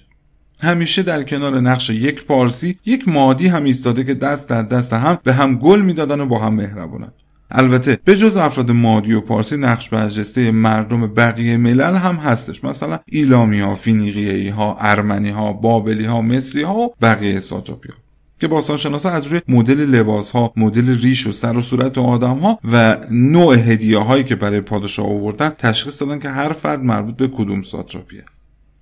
[0.62, 5.18] همیشه در کنار نقش یک پارسی یک مادی هم ایستاده که دست در دست هم
[5.24, 7.12] به هم گل می‌دادن و با هم مهربونن.
[7.50, 12.64] البته به جز افراد مادی و پارسی نقش برجسته مردم بقیه ملل هم هستش.
[12.64, 17.94] مثلا ایلامی ها فینیقیهی ها ارمنی ها بابلی ها مصری ها و بقیه ساتوپیا
[18.40, 22.58] که باستانشناسا از روی مدل لباس ها مدل ریش و سر و صورت آدم ها
[22.72, 27.28] و نوع هدیه هایی که برای پادشاه آوردن تشخیص دادن که هر فرد مربوط به
[27.28, 28.24] کدوم ساتراپیه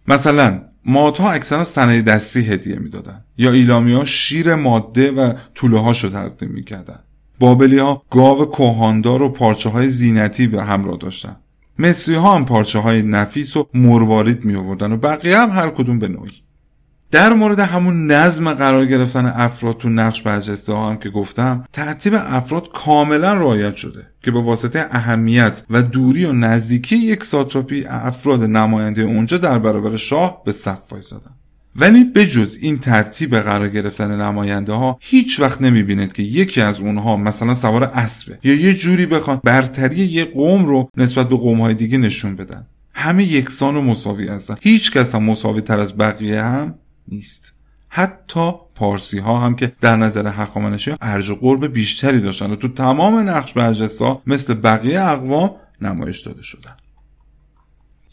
[0.09, 6.11] مثلا مادها اکثرا سنه دستی هدیه می‌دادن یا ایلامی ها شیر ماده و طوله هاشو
[6.11, 6.99] تقدیم می‌کردن.
[7.39, 11.37] بابلی ها گاو کوهاندار و پارچه های زینتی به همراه داشتن.
[11.79, 15.99] مصری ها هم پارچه های نفیس و مروارید می آوردن و بقیه هم هر کدوم
[15.99, 16.44] به نوعی.
[17.15, 22.15] در مورد همون نظم قرار گرفتن افراد تو نقش برجسته ها هم که گفتم ترتیب
[22.15, 28.45] افراد کاملا رعایت شده که به واسطه اهمیت و دوری و نزدیکی یک ساتراپی افراد
[28.45, 31.31] نماینده اونجا در برابر شاه به صف وایسادن
[31.77, 37.17] ولی بجز این ترتیب قرار گرفتن نماینده ها هیچ وقت نمی‌بینید که یکی از اونها
[37.17, 41.75] مثلا سوار اسبه یا یه جوری بخوان برتری یه قوم رو نسبت به قوم های
[41.75, 42.67] دیگه نشون بدن.
[42.95, 44.57] همه یکسان و مساوی هستن.
[44.61, 46.75] هیچ کس هم مساوی تر از بقیه هم
[47.09, 47.53] نیست.
[47.89, 53.29] حتی پارسی ها هم که در نظر هخامنشی ارج قرب بیشتری داشتن و تو تمام
[53.29, 56.77] نقش برجسته مثل بقیه اقوام نمایش داده شدن.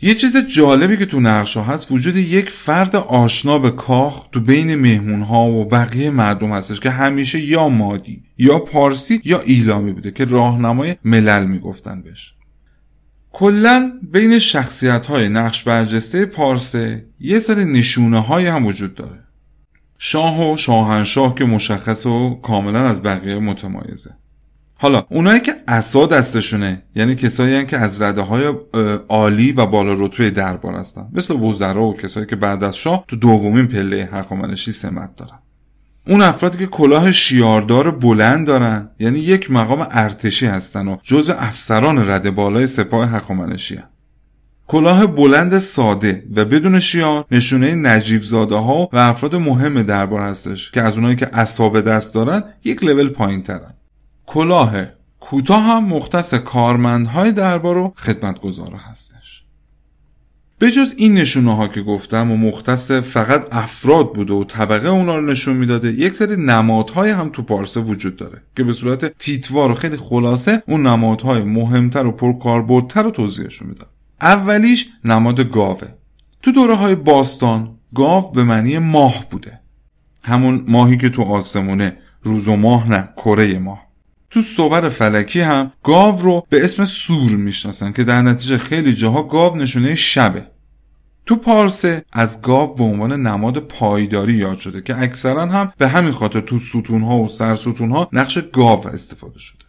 [0.02, 4.40] یه چیز جالبی که تو نقش ها هست وجود یک فرد آشنا به کاخ تو
[4.40, 9.92] بین مهمون ها و بقیه مردم هستش که همیشه یا مادی یا پارسی یا ایلامی
[9.92, 12.34] بوده که راهنمای ملل می‌گفتن بهش.
[13.34, 19.24] کلا بین شخصیت های نقش برجسته پارسه یه سری نشونه های هم وجود داره.
[19.98, 24.12] شاه و شاهنشاه که مشخص و کاملا از بقیه متمایزه.
[24.76, 28.54] حالا اونایی که عصا دستشونه یعنی کسایی که از رده های
[29.10, 33.16] عالی و بالا رتبه دربار هستن مثل وزرا و کسایی که بعد از شاه تو
[33.16, 35.40] دومین پله هخامنشی سمت دارن.
[36.08, 42.10] اون افرادی که کلاه شیاردار بلند دارن یعنی یک مقام ارتشی هستن و جز افسران
[42.10, 43.80] رده بالای سپاه هخامنشی.
[44.68, 50.72] کلاه بلند ساده و بدون شیار نشونه نجیب زاده ها و افراد مهم دربار هستش
[50.72, 53.74] که از اونایی که اصاب دست دارن یک لول پایین ترن
[54.26, 54.86] کلاه
[55.20, 59.21] کوتاه هم مختص کارمندهای دربار و خدمتگزارا هستش
[60.62, 65.18] به جز این نشونه ها که گفتم و مختص فقط افراد بوده و طبقه اونا
[65.18, 69.72] رو نشون می‌داده یک سری نمادهای هم تو پارسه وجود داره که به صورت تیتوار
[69.72, 73.88] و خیلی خلاصه اون نمادهای مهمتر و پرکاربردتر رو توضیحشون میدم
[74.22, 75.88] اولیش نماد گاوه.
[76.42, 79.60] تو دوره های باستان گاو به معنی ماه بوده.
[80.24, 83.91] همون ماهی که تو آسمونه روز و ماه نه کره ماه.
[84.32, 89.24] تو صور فلکی هم گاو رو به اسم سور می‌شناسن که در نتیجه خیلی جاها
[89.24, 90.48] گاو نشونه شبه.
[91.26, 96.12] تو پارسه از گاو به عنوان نماد پایداری یاد شده که اکثرا هم به همین
[96.12, 99.66] خاطر تو ستونها و سرستونها نقش گاو استفاده شده.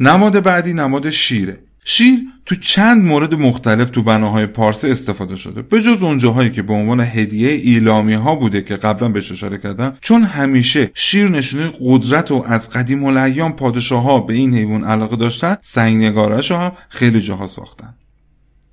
[0.00, 1.62] نماد بعدی نماد شیره.
[1.92, 5.62] شیر تو چند مورد مختلف تو بناهای پارسه استفاده شده.
[5.62, 9.96] به جز اونجاهایی که به عنوان هدیه ایلامی ها بوده که قبلا بهش اشاره کردم
[10.00, 15.16] چون همیشه شیر نشونه قدرت و از قدیم الایام پادشاه ها به این حیوان علاقه
[15.16, 17.94] داشتن سنگنگارش هم خیلی جاها ساختن.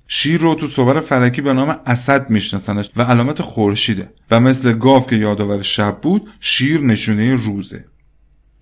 [0.08, 5.06] شیر رو تو صور فلکی به نام اسد میشناسنش و علامت خورشیده و مثل گاو
[5.06, 7.84] که یادآور شب بود شیر نشونه روزه.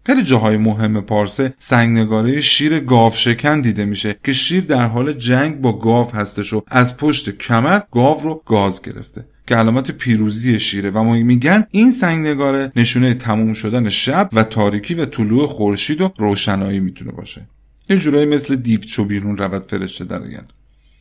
[0.06, 5.60] خیلی جاهای مهم پارسه سنگنگاره شیر گاو شکن دیده میشه که شیر در حال جنگ
[5.60, 10.90] با گاو هستش و از پشت کمر گاو رو گاز گرفته که علامت پیروزی شیره.
[10.90, 16.12] و ما میگن این سنگنگاره نشونه تموم شدن شب و تاریکی و طلوع خورشید و
[16.18, 17.46] روشنایی می‌تونه باشه.
[17.88, 20.22] یه جورایی مثل دیوچو بیرون رود فرشته در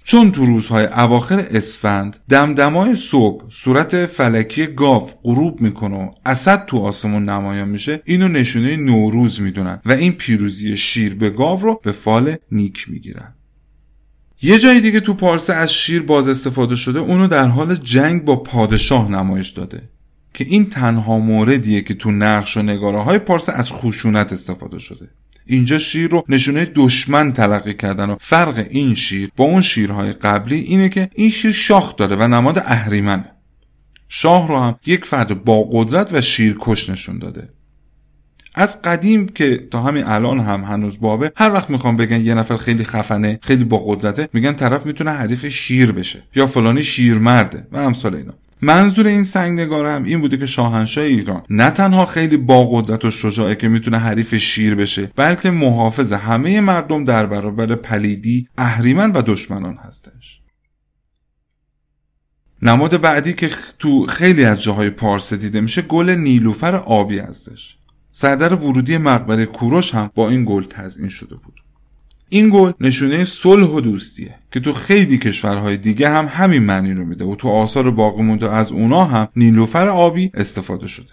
[0.07, 6.77] چون تو روزهای اواخر اسفند دمدمای صبح صورت فلکی گاو غروب می‌کنه و اسد تو
[6.77, 11.91] آسمون نمایان میشه اینو نشونه نوروز می‌دونن و این پیروزی شیر به گاو رو به
[11.91, 13.33] فال نیک می‌گیرن.
[14.41, 18.35] یه جای دیگه تو پارسه از شیر باز استفاده شده اونو در حال جنگ با
[18.35, 19.89] پادشاه نمایش داده
[20.33, 25.09] که این تنها موردیه که تو نقش و نگاره های پارسه از خشونت استفاده شده.
[25.45, 30.59] اینجا شیر رو نشونه دشمن تلقی کردن و فرق این شیر با اون شیرهای قبلی
[30.59, 33.31] اینه که این شیر شاخ داره و نماد اهریمنه
[34.07, 37.49] شاه رو هم یک فرد با قدرت و شیرکش نشون داده.
[38.55, 42.57] از قدیم که تا همین الان هم هنوز بابه هر وقت می‌خوام بگن یه نفر
[42.57, 47.77] خیلی خفنه خیلی با قدرته میگن طرف می‌تونه حریف شیر بشه یا فلانی شیرمرده و
[47.77, 48.33] امثال اینا.
[48.65, 53.05] منظور این سنگ نگاره هم این بوده که شاهنشاه ایران نه تنها خیلی با قدرت
[53.05, 59.11] و شجاعه که می‌تونه حریف شیر بشه بلکه محافظ همه مردم در برابر پلیدی اهریمن
[59.11, 60.41] و دشمنان هستش.
[62.61, 63.49] نماد بعدی که
[63.79, 67.77] تو خیلی از جاهای پارسه دیده میشه گل نیلوفر آبی هستش.
[68.11, 71.64] سردر ورودی مقبره کوروش هم با این گل تزئین شده بود.
[72.29, 77.05] این گل نشونه صلح و دوستیه که تو خیلی کشورهای دیگه هم همین معنی رو
[77.05, 81.11] میده و تو آثار باقی مونده از اونا هم نیلوفر آبی استفاده شده.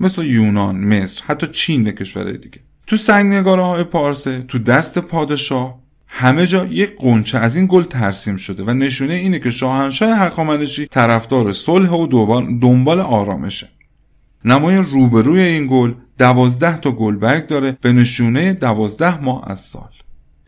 [0.00, 2.58] مثل یونان، مصر، حتی چین و کشورهای دیگه.
[2.86, 7.82] تو سنگ نگاره های پارسه تو دست پادشاه همه جا یک قنچه از این گل
[7.82, 12.06] ترسیم شده و نشونه اینه که شاهنشاه حقامنشی طرفدار صلح و
[12.60, 13.68] دنبال آرامشه.
[14.44, 19.88] نمای روبروی این گل دوازده تا گلبرگ داره به نشونه دوازده ماه از سال.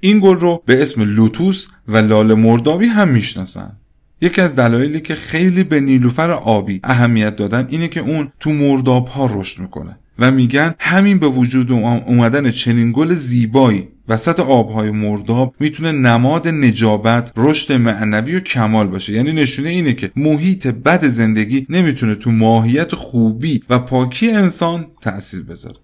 [0.00, 3.72] این گل رو به اسم لوتوس و لال مردابی هم می‌شناسن.
[4.20, 9.06] یکی از دلایلی که خیلی به نیلوفر آبی اهمیت دادن اینه که اون تو مرداب
[9.06, 15.54] ها رشد می‌کنه و میگن همین به وجود اومدن چنین گل زیبایی وسط آبهای مرداب
[15.60, 19.12] می‌تونه نماد نجابت رشد معنوی و کمال باشه.
[19.12, 25.42] یعنی نشونه اینه که محیط بد زندگی نمی‌تونه تو ماهیت خوبی و پاکی انسان تأثیر
[25.42, 25.76] بذاره.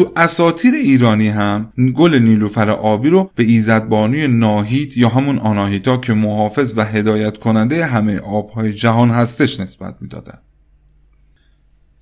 [0.00, 6.12] تو اساتیر ایرانی هم گل نیلوفر آبی رو به ایزدبانی ناهید یا همون آناهیتا که
[6.12, 10.38] محافظ و هدایت کننده همه آبهای جهان هستش نسبت می‌دادن.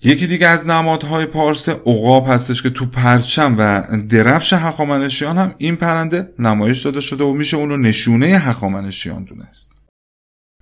[0.03, 5.77] یکی دیگه از نمادهای پارس عقاب هستش که تو پرچم و درفش حقامنشیان هم این
[5.77, 9.73] پرنده نمایش داده شده و میشه اونو نشونه حقامنشیان دونست.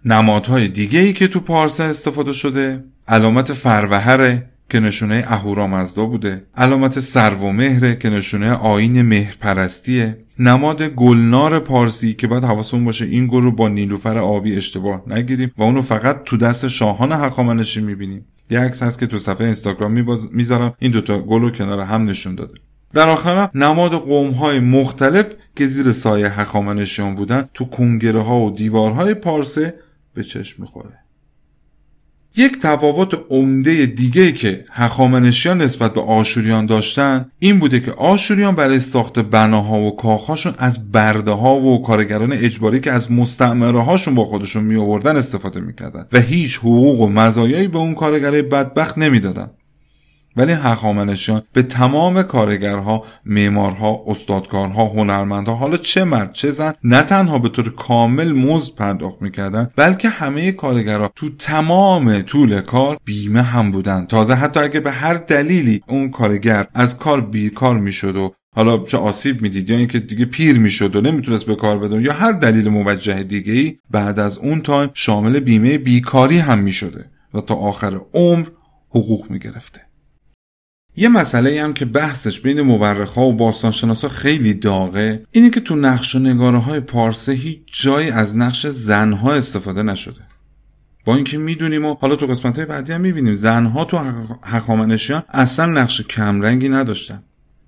[0.05, 6.43] نمادهای دیگه ای که تو پارسه استفاده شده علامت فروهره که نشونه اهورامزدا بوده.
[6.57, 10.19] علامت سرو و مهره که نشونه آین مهرپرستیه.
[10.39, 15.53] نماد گلنار پارسی که باید حواسون باشه این گل رو با نیلوفر آبی اشتباه نگیریم
[15.59, 18.25] و اونو فقط تو دست شاهان حقامنشی می‌بینیم.
[18.51, 19.93] یه عکس هست که تو صفحه اینستاگرام
[20.33, 20.75] می‌ذارم.
[20.79, 22.55] این دوتا گل رو کنار هم نشون داده.
[22.93, 28.51] در آخر نماد قوم های مختلف که زیر سایه حقامنشیان بودن تو کنگره ها و
[28.51, 29.75] دیوارهای پارسه
[30.15, 30.99] به چشم می‌خوره.
[32.39, 38.81] یک تفاوت عمده دیگه که هخامنشیان نسبت به آشوریان داشتن این بوده که آشوریان برای
[38.81, 44.25] ساخت بناها و کاخهاشون از برده ها و کارگران اجباری که از مستعمره هاشون با
[44.25, 49.51] خودشون می آوردن استفاده می‌کردن و هیچ حقوق و مزایایی به اون کارگرای بدبخت نمی‌دادن.
[50.37, 57.39] ولی هخامنشیان به تمام کارگرها معمارها استادکارها هنرمندها حالا چه مرد چه زن نه تنها
[57.39, 63.71] به طور کامل مزد پرداخت می‌کردن بلکه همه کارگرها تو تمام طول کار بیمه هم
[63.71, 64.07] بودن.
[64.07, 68.99] تازه حتی اگه به هر دلیلی اون کارگر از کار بیکار می‌شد و حالا چه
[68.99, 72.69] آسیب می‌دید یا اینکه دیگه پیر می‌شد و نمی‌تونست به کار بده یا هر دلیل
[72.69, 78.01] موجه دیگه ای بعد از اون تایم شامل بیمه بیکاری هم می‌شده و تا آخر
[78.15, 78.47] عمر
[78.91, 79.86] حقوق می‌گرفته.
[80.97, 86.15] یه مسئله هم که بحثش بین مورخا و باستانشناسا خیلی داغه اینه که تو نقش
[86.15, 90.21] و نگاره های پارسه هیچ جایی از نقش زنها استفاده نشده.
[91.05, 93.99] با اینکه می‌دونیم و حالا تو قسمت های بعدی هم می‌بینیم زنها تو
[94.43, 97.23] هخامنشیان اصلا نقش کمرنگی نداشتن.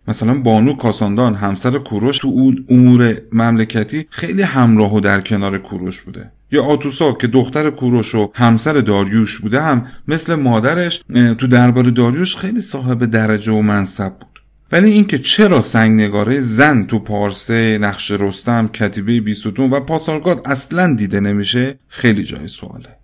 [0.09, 6.31] مثلا بانو کاساندان همسر کوروش تو امور مملکتی خیلی همراه و در کنار کوروش بوده.
[6.53, 11.03] یا آتوسا که دختر کوروش و همسر داریوش بوده هم مثل مادرش
[11.39, 14.43] تو دربار داریوش خیلی صاحب درجه و منصب بود.
[14.73, 20.95] ولی اینکه چرا سنگ نگاره زن تو پارسه نقش رستم کتیبه بیستون و پاسارگاد اصلا
[20.95, 22.97] دیده نمیشه خیلی جای سواله.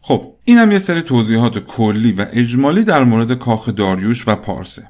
[0.00, 4.88] خب این هم یه سری توضیحات کلی و اجمالی در مورد کاخ داریوش و پارسه.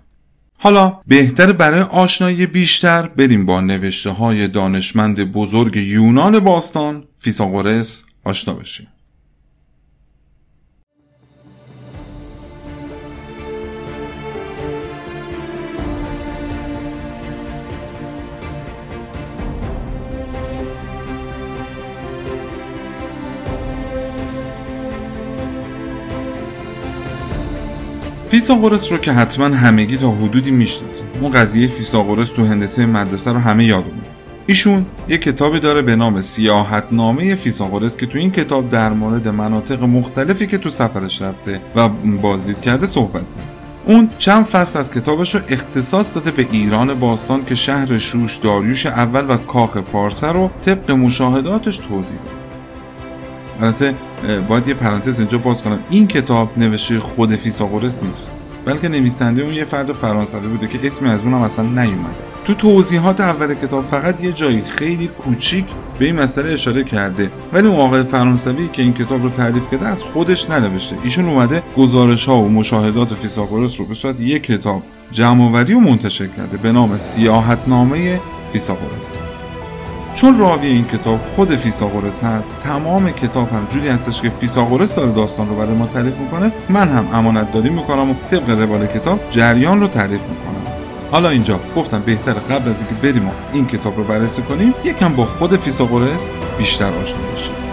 [0.58, 7.04] حالا بهتر برای آشنایی بیشتر بریم با نوشته های دانشمند بزرگ یونان باستان.
[7.18, 8.88] فیساغورس آشنا بشیم
[28.36, 31.06] فیساغورس رو که حتما همگی تا حدودی می‌شناسیم.
[31.20, 34.00] اون قضیه فیساغورس تو هندسه مدرسه رو همه یادمون
[34.46, 39.82] ایشون یه کتابی داره به نام سیاحتنامه فیساغورس که تو این کتاب در مورد مناطق
[39.82, 41.88] مختلفی که تو سفرش رفته و
[42.22, 43.22] بازدید کرده صحبت
[43.86, 48.86] اون چند فصل از کتابش رو اختصاص داده به ایران باستان که شهر شوش داریوش
[48.86, 52.46] اول و کاخ پارسه رو طبق مشاهداتش توضیح داده.
[53.60, 53.94] البته
[54.48, 55.78] باید یه پرانتز اینجا باز کنم.
[55.90, 58.32] این کتاب نوشته خود فیساغورس نیست.
[58.64, 62.14] بلکه نویسنده اون یه فرد فرانسوی بوده که اسمی از اونم اصلا نیومده.
[62.44, 65.64] تو توضیحات اول کتاب فقط یه جایی خیلی کوچیک
[65.98, 67.30] به این مسئله اشاره کرده.
[67.52, 70.96] ولی اون آقای فرانسوی که این کتاب رو تعریف کرده از خودش ننوشته.
[71.04, 76.26] ایشون اومده گزارش ها و مشاهدات فیساغورس رو به صورت یک کتاب جمع و منتشر
[76.26, 78.20] کرده به نام سیاحتنامه
[78.52, 79.35] فیساغورس
[80.16, 85.12] چون راوی این کتاب خود فیساغورس هست تمام کتاب هم جوری هستش که فیساغورس داره
[85.12, 89.20] داستان رو برای ما تعریف می‌کنه من هم امانت داری می‌کنم و طبق روال کتاب
[89.30, 90.72] جریان رو تعریف می‌کنم.
[91.10, 95.12] حالا اینجا گفتم بهتر قبل از اینکه بریم و این کتاب رو بررسی کنیم یکم
[95.12, 97.65] با خود فیساغورس بیشتر آشنا بشیم.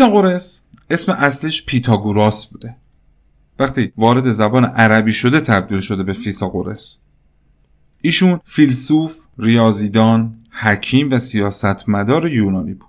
[0.00, 2.76] فیساغورس اسم اصلش پیتاگوراس بوده.
[3.58, 6.98] وقتی وارد زبان عربی شده تبدیل شده به فیساغورس
[8.00, 12.88] ایشون فیلسوف، ریاضیدان، حکیم و سیاستمدار یونانی بود.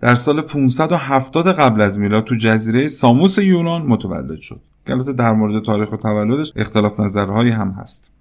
[0.00, 4.60] در سال 570 قبل از میلاد تو جزیره ساموس یونان متولد شد.
[4.86, 8.12] البته در مورد تاریخ و تولدش اختلاف نظرهایی هم هست.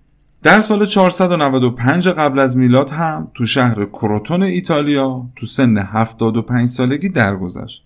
[0.44, 7.10] در سال 495 قبل از میلاد هم تو شهر کروتون ایتالیا تو سن 75 سالگی
[7.10, 7.86] درگذشت.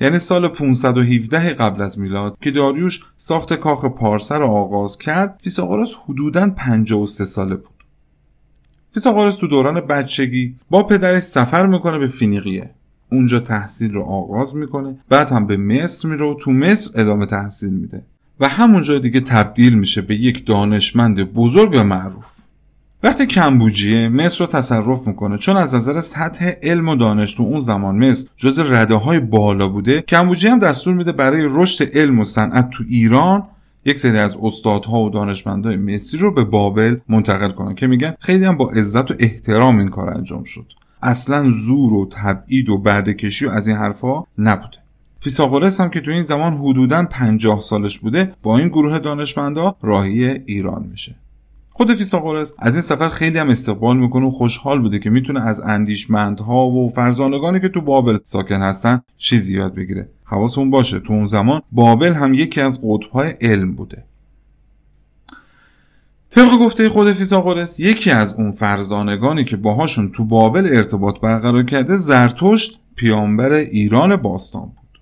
[0.00, 5.94] یعنی سال 517 قبل از میلاد که داریوش ساخت کاخ پارسه را آغاز کرد فیساغورس
[6.04, 7.84] حدوداً 53 ساله بود.
[8.94, 12.70] فیساغورس تو دوران بچگی با پدرش سفر می‌کنه به فینیقیه.
[13.12, 17.70] اونجا تحصیل رو آغاز می‌کنه بعد هم به مصر میره و تو مصر ادامه تحصیل
[17.70, 18.02] میده.
[18.40, 22.39] و همونجا دیگه تبدیل میشه به یک دانشمند بزرگ و معروف.
[23.02, 27.58] وقتی کمبوجیه مصر رو تصرف می‌کنه چون از نظر سطح علم و دانش تو اون
[27.58, 32.24] زمان مصر جز رده های بالا بوده کمبوجیه هم دستور میده برای رشد علم و
[32.24, 33.42] صنعت تو ایران
[33.84, 38.44] یک سری از استادها و دانشمندای مصری رو به بابل منتقل کنن که میگن خیلی
[38.44, 40.66] هم با عزت و احترام این کار انجام شد.
[41.02, 44.78] اصلا زور و تبعید و بردهکشی و از این حرفها نبوده.
[45.20, 50.24] فیساغورس هم که تو این زمان حدودا 50 سالش بوده با این گروه دانشمندا راهی
[50.46, 51.14] ایران میشه.
[51.80, 55.60] خود فیساغورس از این سفر خیلی هم استقبال می‌کنه و خوشحال بوده که می‌تونه از
[55.60, 60.08] اندیشمندها و فرزانگانی که تو بابل ساکن هستن چیزی یاد بگیره.
[60.24, 64.04] حواسون باشه تو اون زمان بابل هم یکی از قطبهای علم بوده.
[66.30, 71.96] طبق گفته خود فیساغورس یکی از اون فرزانگانی که باهاشون تو بابل ارتباط برقرار کرده
[71.96, 75.00] زرتشت پیامبر ایران باستان بود.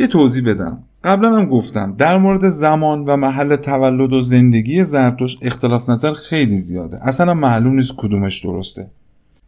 [0.00, 0.82] یه توضیح بدم.
[1.06, 6.60] قبلا هم گفتم در مورد زمان و محل تولد و زندگی زرتوش اختلاف نظر خیلی
[6.60, 6.98] زیاده.
[7.02, 8.90] اصلا معلوم نیست کدومش درسته.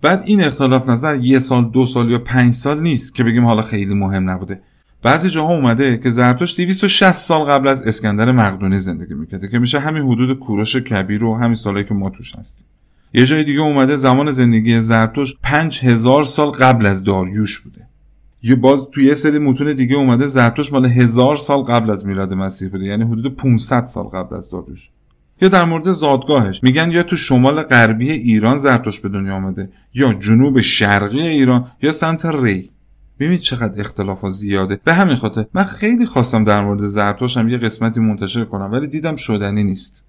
[0.03, 3.63] بعد این اختلاف نظر یه سال دو سال یا پنج سال نیست که بگیم حالا
[3.63, 4.61] خیلی مهم نبوده.
[5.03, 9.79] بعضی جاها اومده که زرتوش 260 سال قبل از اسکندر مقدونی زندگی می‌کرده که میشه
[9.79, 12.67] همین حدود کوروش کبیر و همین سالایی که ما توش هستیم.
[13.15, 17.88] یه جای دیگه اومده زمان زندگی زرتوش 5000 سال قبل از داریوش بوده.
[18.49, 22.33] یه باز توی یه سری متون دیگه اومده زرتوش مال هزار سال قبل از میلاد
[22.33, 24.91] مسیح بوده یعنی حدود 500 سال قبل از داریوش
[25.41, 30.15] یا در مورد زادگاهش میگن یا تو شمال غربی ایران زرتشت به دنیا آمده یا
[30.15, 32.71] جنوب شرقی ایران یا سمت ری.
[33.19, 34.81] ببینید چقدر اختلافات زیاده.
[34.85, 39.17] به همین خاطر من خیلی خواستم در مورد زرتشت یه قسمتی منتشر کنم ولی دیدم
[39.17, 40.05] شدنی نیست.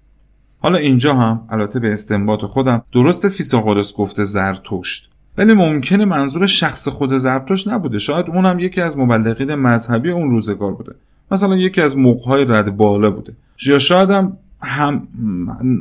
[0.58, 5.10] حالا اینجا هم البته به استنباط خودم درست فیثاغورس گفته زرتشت.
[5.40, 7.98] ولی ممکنه منظور شخص خود زرتشت نبوده.
[7.98, 10.94] شاید اونم یکی از مبلغین مذهبی اون روزگار بوده.
[11.30, 13.32] مثلا یکی از موقعهای رد بالا بوده.
[13.66, 15.08] یا شاید هم, هم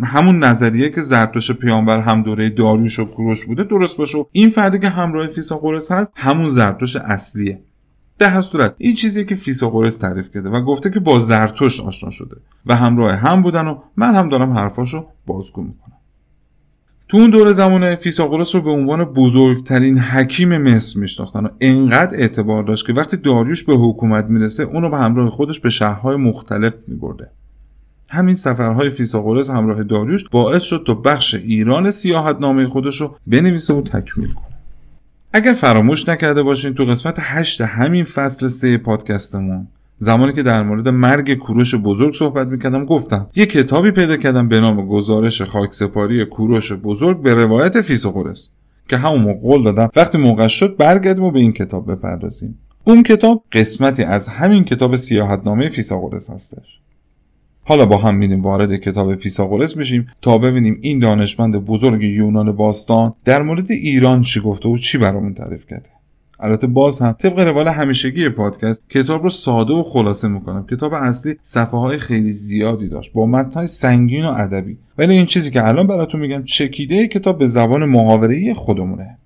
[0.03, 4.17] همون نظریه که زرتشت پیامبر هم دوره داریوش و کوروش بوده درست باشه.
[4.31, 7.59] این فردی که همراه فیثاغورس هست همون زرتشت اصلیه.
[8.19, 12.09] در هر صورت این چیزی که فیثاغورس تعریف کرده و گفته که با زرتشت آشنا
[12.09, 12.35] شده
[12.65, 15.98] و همراه هم بودن و من هم دارم حرفاشو بازگو می‌کنم.
[17.09, 22.63] تو اون دور زمان فیثاغورس رو به عنوان بزرگترین حکیم مصر میشناختن و انقدر اعتبار
[22.63, 26.73] داشت که وقتی داریوش به حکومت می‌رسه اون رو به همراه خودش به شهرهای مختلف
[26.87, 27.31] میبرده.
[28.07, 33.73] همین سفرهای فیثاغورس همراه داریوش باعث شد تا بخش ایران سیاحت نامه خودش رو بنویسه
[33.73, 34.57] و تکمیل کنه.
[35.33, 39.67] اگر فراموش نکرده باشین تو قسمت هشت همین فصل سه پادکستمون
[40.01, 44.59] زمانی که در مورد مرگ کوروش بزرگ صحبت می‌کردم گفتم یه کتابی پیدا کردم به
[44.59, 48.49] نام گزارش خاکسپاری کوروش بزرگ به روایت فیثاغورس
[48.89, 52.59] که همون موقع قول دادم وقتی موقع شد برگردیم و به این کتاب بپردازیم.
[52.83, 56.79] اون کتاب قسمتی از همین کتاب سیاحتنامه فیثاغورس هستش.
[57.63, 63.13] حالا با هم میریم وارد کتاب فیثاغورس بشیم تا ببینیم این دانشمند بزرگ یونان باستان
[63.25, 65.89] در مورد ایران چی گفته و چی برامون تعریف کرده.
[66.39, 70.65] البته باز هم طبق روال همیشگی پادکست کتاب رو ساده و خلاصه می‌کنم.
[70.65, 74.77] کتاب اصلی صفحه های خیلی زیادی داشت با متنهای سنگین و ادبی.
[74.97, 79.17] ولی این چیزی که الان براتون میگم چکیده کتاب به زبان محاوره‌ای خودمونه.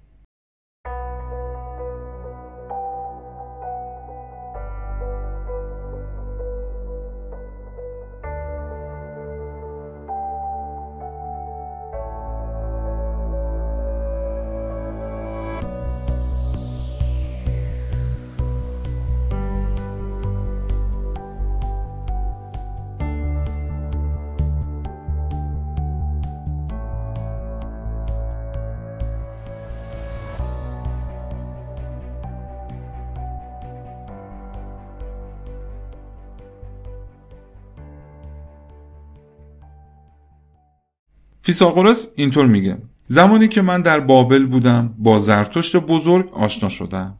[41.46, 42.78] فیساغورس اینطور میگه.
[43.08, 47.14] زمانی که من در بابل بودم با زرتشت بزرگ آشنا شدم.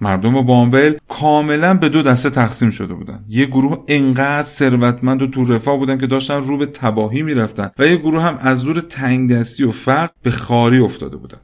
[0.00, 3.24] مردم بابل کاملا به دو دسته تقسیم شده بودن.
[3.28, 7.86] یه گروه انقدر ثروتمند و تو رفاه بودن که داشتن رو به تباهی می‌رفتن و
[7.86, 11.38] یه گروه هم از زور تنگ دستی و فقر به خاری افتاده بودن.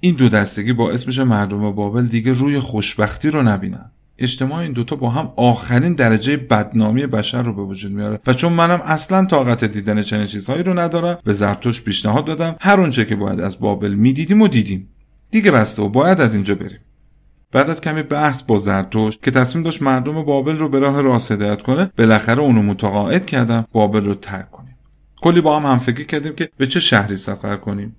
[0.00, 3.90] این دو دستگی باعث میشه مردم بابل دیگه روی خوشبختی رو نبینن.
[4.18, 8.20] اجتماع این دوتا با هم آخرین درجه بدنامی بشر رو به وجود میاره.
[8.26, 12.56] و چون منم اصلا طاقت دیدن چنین چیزهایی رو ندارم به زرتوش پیشنهاد دادم.
[12.60, 14.88] هر اونچه که باید از بابل می‌دیدیم و دیدیم.
[15.30, 16.80] دیگه بسته و باید از اینجا بریم.
[17.52, 21.32] بعد از کمی بحث با زرتوش که تصمیم داشت مردم بابل رو به راه راست
[21.32, 24.76] هدایت کنه بالاخره اونو متقاعد کردم بابل رو ترک کنیم.
[25.22, 27.96] کلی با هم همفکری کردیم که به چه شهری سفر کنیم.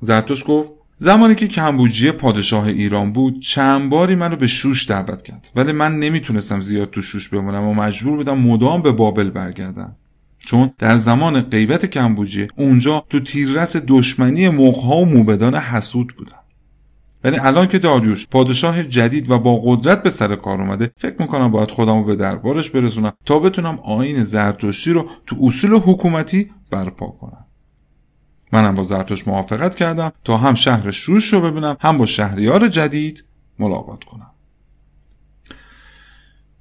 [0.00, 5.48] زرتوش گفت زمانی که کمبوجیه پادشاه ایران بود چند باری منو به شوش دعوت کرد.
[5.56, 9.96] ولی من نمی‌تونستم زیاد تو شوش بمونم و مجبور بودم مدام به بابل برگردم.
[10.38, 16.38] چون در زمان غیبت کمبوجیه اونجا تو تیررس دشمنی مقها و موبدان حسود بودم.
[17.24, 21.50] ولی الان که داریوش پادشاه جدید و با قدرت به سر کار اومده فکر می‌کنم
[21.50, 27.43] باید خودمو به دربارش برسونم تا بتونم آین زرتشتی رو تو اصول حکومتی برپا کنم.
[28.54, 33.24] منم با زرتوش موافقت کردم تا هم شهر شوش رو ببینم هم با شهریار جدید
[33.58, 34.30] ملاقات کنم.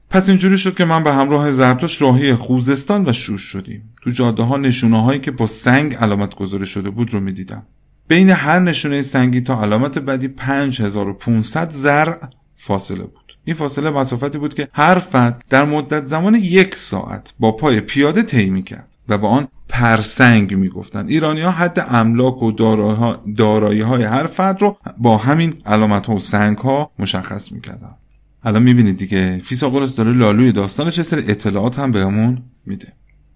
[0.10, 3.94] پس اینجوری شد که من به همراه زرتوش راهی خوزستان و شوش شدیم.
[4.02, 7.64] تو جاده ها نشونه هایی که با سنگ علامت گذاری شده بود رو می‌دیدم.
[8.08, 13.38] بین هر نشونه سنگی تا علامت بعدی 5500 زرع فاصله بود.
[13.46, 18.24] این فاصله مسافتی بود که هر فرد در مدت زمان یک ساعت با پای پیاده
[18.24, 21.10] طی کرد و به آن پرسنگ می‌گفتند.
[21.10, 22.52] ایرانی ها حد املاک و
[23.38, 27.96] دارایی های هر فرد رو با همین علامت ها و سنگ ها مشخص می‌کردن
[28.44, 32.88] الان می‌بینید دیگه فیساغورس داره لالوی داستان چه سر اطلاعات هم بهمون میده.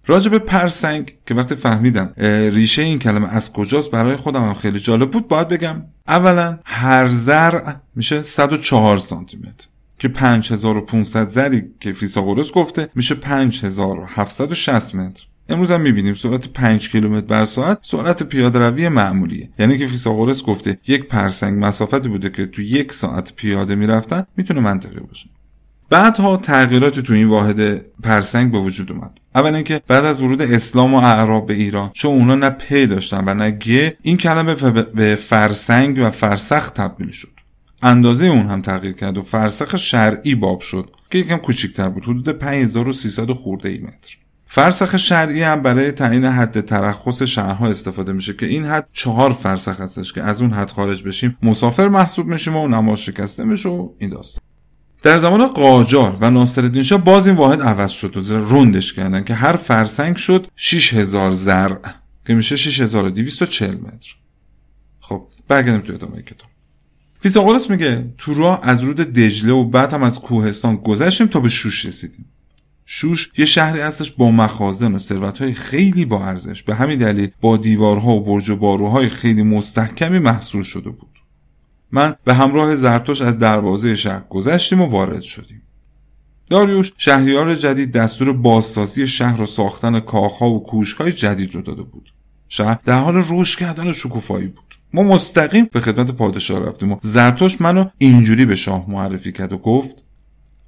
[0.06, 2.12] راجع به پرسنگ که وقتی فهمیدم
[2.52, 5.82] ریشه این کلمه از کجاست برای خودم هم خیلی جالب بود باید بگم.
[6.08, 14.94] اولا هر زرع میشه 104 سانتی متر که 5500 زری که فیساغورس گفته میشه 5760
[14.94, 15.27] متر.
[15.48, 19.48] امروز هم می‌بینیم سرعت 5 کیلومتر بر ساعت سرعت پیاده روی معمولیه.
[19.58, 24.60] یعنی که فیثاغورس گفته یک پرسنگ مسافتی بوده که تو یک ساعت پیاده می‌رفتن می‌تونه
[24.60, 25.30] منطقی باشه.
[25.90, 29.20] بعدها تغییراتی تو این واحد پرسنگ به وجود اومد.
[29.34, 33.24] اول اینکه بعد از ورود اسلام و اعراب به ایران چون اونا نه پی داشتن
[33.26, 37.28] و نه گه این کلمه به فرسنگ و فرسخ تبدیل شد.
[37.82, 42.28] اندازه اون هم تغییر کرد و فرسخ شرعی باب شد که یکم کوچیکتر بود حدود
[42.28, 44.16] 5300 خورده ای متر.
[44.50, 49.80] فرسخ شرعی هم برای تعیین حد ترخص شهرها استفاده میشه که این حد چهار فرسخ
[49.80, 53.88] هستش که از اون حد خارج بشیم مسافر محسوب میشیم و نماز شکسته میشه و
[53.98, 54.42] این داستان.
[55.02, 59.34] در زمان قاجار و ناصرالدین شاه باز این واحد عوض شد و رندش کردن که
[59.34, 61.78] هر فرسنگ شد 6000 زرع
[62.26, 64.14] که میشه 6240 متر.
[65.00, 66.48] خب برگردیم توی ادامه کتاب.
[67.20, 71.48] فیثاغورس میگه تو راه از رود دجله و بعد هم از کوهستان گذشتیم تا به
[71.48, 72.24] شوش رسیدیم.
[72.90, 76.62] شوش یه شهری هستش با مخازن و ثروتهای خیلی با ارزش.
[76.62, 81.18] به همین دلیل با دیوارها و برج و باروهای خیلی مستحکمی محصول شده بود.
[81.92, 85.62] من به همراه زرتوش از دروازه شهر گذشتیم و وارد شدیم.
[86.50, 92.12] داریوش شهریار جدید دستور بازسازی شهر و ساختن کاخها و کوشکهای جدید رو داده بود.
[92.48, 94.74] شهر در حال رشد کردن شکوفایی بود.
[94.92, 99.58] ما مستقیم به خدمت پادشاه رفتیم و زرتوش منو اینجوری به شاه معرفی کرد و
[99.58, 100.04] گفت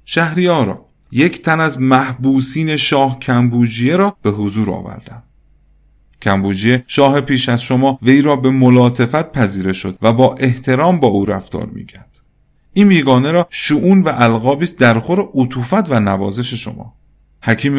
[0.05, 5.23] شهریارا یک تن از محبوسین شاه کمبوجیه را به حضور آوردم
[6.21, 11.07] کمبوجیه شاه پیش از شما وی را به ملاطفت پذیره شد و با احترام با
[11.07, 12.21] او رفتار می‌کرد.
[12.73, 16.93] این بیگانه را شعون و القابی است درخور عطوفت و نوازش شما.
[17.43, 17.77] حکیم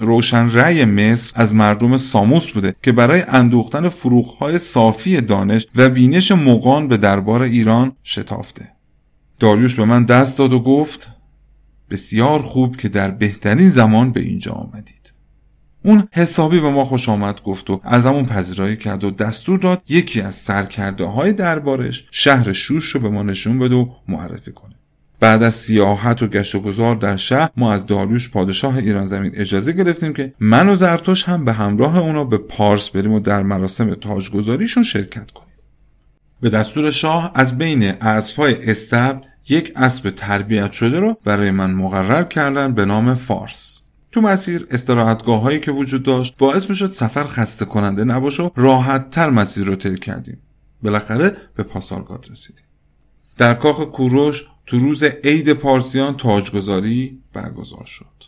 [0.00, 6.32] روشن رأی مصر از مردم ساموس بوده که برای اندوختن فروغهای صافی دانش و بینش
[6.32, 8.68] مقان به دربار ایران شتافته.
[9.40, 11.13] داریوش به من دست داد و گفت
[11.90, 15.12] بسیار خوب که در بهترین زمان به اینجا آمدید.
[15.84, 19.82] اون حسابی به ما خوش آمد گفت و از همون پذیرایی کرد و دستور داد
[19.88, 24.74] یکی از سرکرده های دربارش شهر شوش رو به ما نشون بده و معرفی کنه.
[25.20, 29.32] بعد از سیاحت و گشت و گذار در شهر ما از داریوش پادشاه ایران زمین
[29.34, 33.42] اجازه گرفتیم که من و زرتوش هم به همراه اونا به پارس بریم و در
[33.42, 35.54] مراسم تاجگذاریشون شرکت کنیم.
[36.40, 39.18] به دستور شاه از بین اسبهای استبل
[39.48, 43.80] یک اسب تربیت شده رو برای من مقرر کردن به نام فارس.
[44.12, 49.10] تو مسیر استراحتگاه هایی که وجود داشت باعث می‌شد سفر خسته کننده نباشه و راحت
[49.10, 50.38] تر مسیر رو طی کردیم.
[50.82, 52.64] بالاخره به پاسارگاد رسیدیم.
[53.38, 58.24] در کاخ کوروش تو روز عید پارسیان تاجگذاری برگزار شد.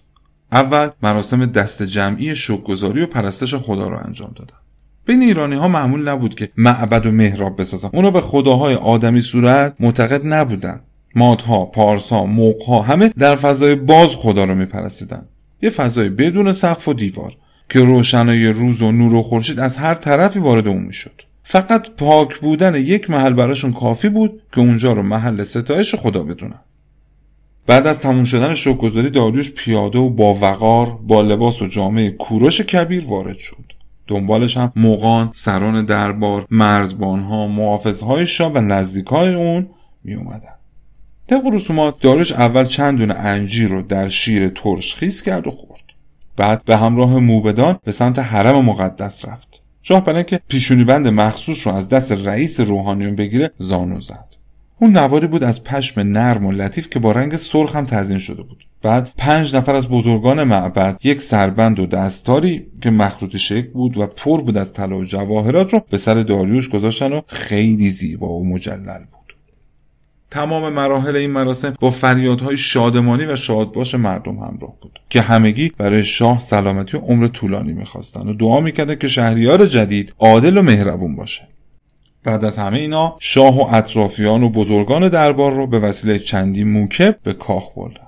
[0.53, 4.57] اول مراسم دست جمعی شکگذاری و پرستش خدا را انجام دادن.
[5.07, 7.91] بین ایرانی ها معمول نبود که معبد و محراب بسازن.
[7.93, 10.81] اونا به خداهای آدمی صورت معتقد نبودن.
[11.17, 15.23] مادها، پارسها، موقها همه در فضای باز خدا رو میپرستیدن.
[15.63, 17.33] یه فضای بدون سقف و دیوار
[17.69, 21.23] که روشنای روز و نور و خورشید از هر طرفی وارد اون می‌شد.
[21.43, 26.61] فقط پاک بودن یک محل براشون کافی بود که اونجا رو محل ستایش خدا بدونن.
[27.67, 32.61] بعد از تموم شدن شوکگذاری داریوش پیاده و با وقار با لباس و جامعه کوروش
[32.61, 33.73] کبیر وارد شد.
[34.07, 39.67] دنبالش هم موقان سران دربار مرزبانها محافظهای شاه و نزدیکهای اون
[40.05, 40.56] می اومدن
[41.29, 45.83] طبق رسومات داریوش اول چند دونه انجیر رو در شیر ترش خیس کرد و خورد.
[46.37, 49.63] بعد به همراه موبدان به سمت حرم مقدس رفت.
[49.83, 54.37] شاه برای که پیشونی بند مخصوص رو از دست رئیس روحانیون بگیره زانو زد.
[54.79, 58.43] اون نواری بود از پشم نرم و لطیف که با رنگ سرخ هم تزین شده
[58.43, 58.67] بود.
[58.83, 64.07] بعد پنج نفر از بزرگان معبد یک سربند و دستاری که مخروط شکل بود و
[64.07, 68.47] پر بود از طلا و جواهرات رو به سر داریوش گذاشتن و خیلی زیبا و
[68.49, 69.26] مجلل بود.
[70.31, 76.05] تمام مراحل این مراسم با فریادهای شادمانی و شادباش مردم همراه بود که همگی برای
[76.05, 81.17] شاه سلامتی و عمر طولانی می‌خواستند و دعا می‌کردن که شهریار جدید عادل و مهربون
[81.17, 81.49] باشه.
[82.25, 87.19] بعد از همه اینا شاه و اطرافیان و بزرگان دربار رو به وسیله چندی موکب
[87.23, 88.06] به کاخ بردن.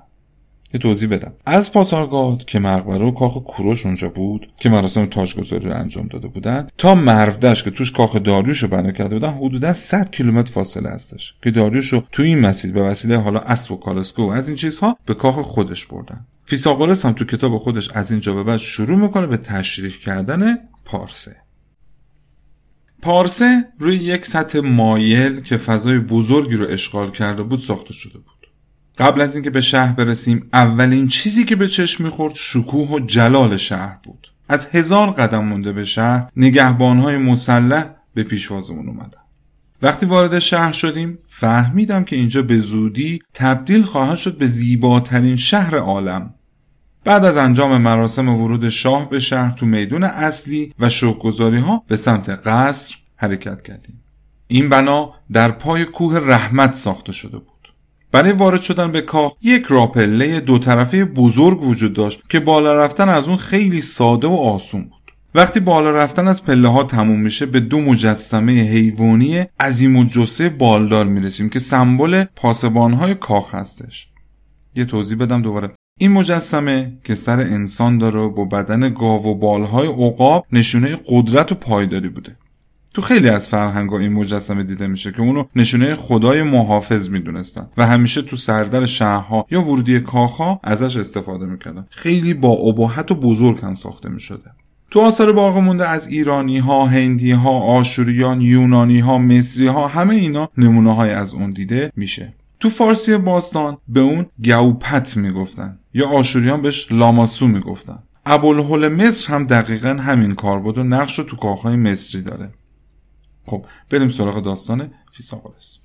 [0.73, 1.33] یه توضیح بدم.
[1.45, 6.27] از پاسارگاد که مقبره و کاخ کوروش اونجا بود که مراسم تاجگذاری رو انجام داده
[6.27, 10.89] بودن تا مرودش که توش کاخ داریوش رو بنا کرده بودن حدودا 100 کیلومتر فاصله
[10.89, 11.33] هستش.
[11.41, 14.57] که داریوش رو تو این مسیر به وسیله حالا اسب و کالسکو و از این
[14.57, 16.25] چیزها به کاخ خودش بردن.
[16.45, 21.35] فیساغورس هم تو کتاب خودش از اینجا به بعد شروع می‌کنه به تشریح کردن پارسه.
[23.01, 28.38] پارسه روی یک سطح مایل که فضای بزرگی رو اشغال کرده بود ساخته شده بود.
[28.99, 33.57] قبل از اینکه به شهر برسیم اولین چیزی که به چشم می‌خورد شکوه و جلال
[33.57, 34.27] شهر بود.
[34.49, 39.19] از هزار قدم مونده به شهر نگهبانهای مسلح به پیشوازمون اومدن.
[39.81, 45.77] وقتی وارد شهر شدیم فهمیدم که اینجا به زودی تبدیل خواهد شد به زیباترین شهر
[45.77, 46.33] عالم.
[47.03, 51.97] بعد از انجام مراسم ورود شاه به شهر تو میدون اصلی و شوکگذاری ها به
[51.97, 54.03] سمت قصر حرکت کردیم.
[54.47, 57.48] این بنا در پای کوه رحمت ساخته شده بود.
[58.11, 63.09] برای وارد شدن به کاخ یک راپله دو طرفه بزرگ وجود داشت که بالا رفتن
[63.09, 64.99] از اون خیلی ساده و آسون بود.
[65.35, 70.49] وقتی بالا رفتن از پله ها تموم میشه به دو مجسمه حیوانی عظیم و جسه
[70.49, 74.07] بالدار می‌رسیم که سمبل پاسبان های کاخ هستش.
[74.75, 75.71] یه توضیح بدم دوباره.
[75.99, 81.55] این مجسمه که سر انسان داره با بدن گاو و بالهای عقاب نشونه قدرت و
[81.55, 82.35] پایداری بوده.
[82.93, 87.87] تو خیلی از فرهنگ این مجسمه دیده میشه که اونو نشونه خدای محافظ می‌دونستن و
[87.87, 93.59] همیشه تو سردر شهرها یا ورودی کاخها ازش استفاده می‌کردن خیلی با ابهت و بزرگ
[93.59, 94.51] هم ساخته می‌شده
[94.91, 100.15] تو آثار باقی مونده از ایرانی ها، هندی ها، آشوریان، یونانی ها، مصری ها همه
[100.15, 102.33] اینا نمونه های از اون دیده میشه.
[102.59, 107.99] تو فارسی باستان به اون گوپت می‌گفتن یا آشوریان بهش لاماسو می‌گفتن.
[108.25, 112.49] ابوالهول مصر هم دقیقا همین کار بود و نقش رو تو کاخهای مصری داره.
[113.49, 115.77] خب بریم سراغ داستان فیساغورس.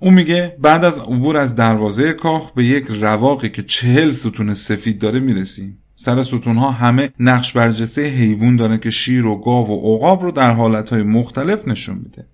[0.00, 4.98] اون میگه بعد از عبور از دروازه کاخ به یک رواقی که چهل ستون سفید
[4.98, 5.78] داره می‌رسیم.
[5.94, 10.30] سر ستون ها همه نقش برجسته حیوان دارن که شیر و گاو و عقاب رو
[10.30, 12.24] در حالتهای مختلف نشون میده.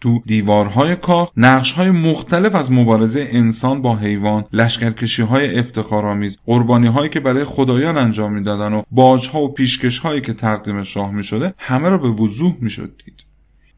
[0.00, 6.86] تو دیوارهای کاخ نقش های مختلف از مبارزه انسان با حیوان لشکرکشی های افتخارآمیز قربانی
[6.86, 11.10] هایی که برای خدایان انجام می‌دادن و باج ها و پیشکش هایی که تقدیم شاه
[11.10, 13.27] می شده همه را به وضوح می‌شد دید.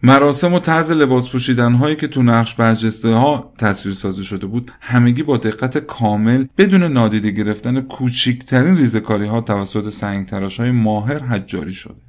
[0.03, 4.73] مراسم و طرز لباس پوشیدن هایی که تو نقش برجسته ها تصویر سازی شده بود
[4.81, 11.19] همگی با دقت کامل بدون نادیده گرفتن کوچکترین ریزکاری ها توسط سنگ تراش های ماهر
[11.19, 12.01] حجاری شده.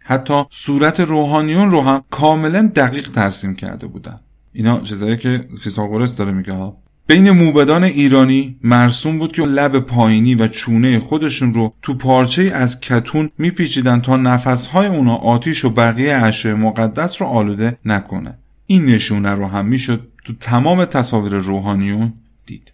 [0.00, 4.20] حتی صورت روحانیون رو هم کاملا دقیق ترسیم کرده بودن.
[4.52, 6.76] اینا چیزایی که فیساغورس داره میگه ها.
[7.10, 12.80] بین موبدان ایرانی مرسوم بود که لب پایینی و چونه خودشون رو تو پارچه از
[12.80, 18.38] کتون میپیچیدن تا نفسهای اونا آتیش و بقیه اشیاء مقدس رو آلوده نکنه.
[18.66, 22.12] این نشونه رو هم می‌شد تو تمام تصاویر روحانیون
[22.46, 22.72] دید.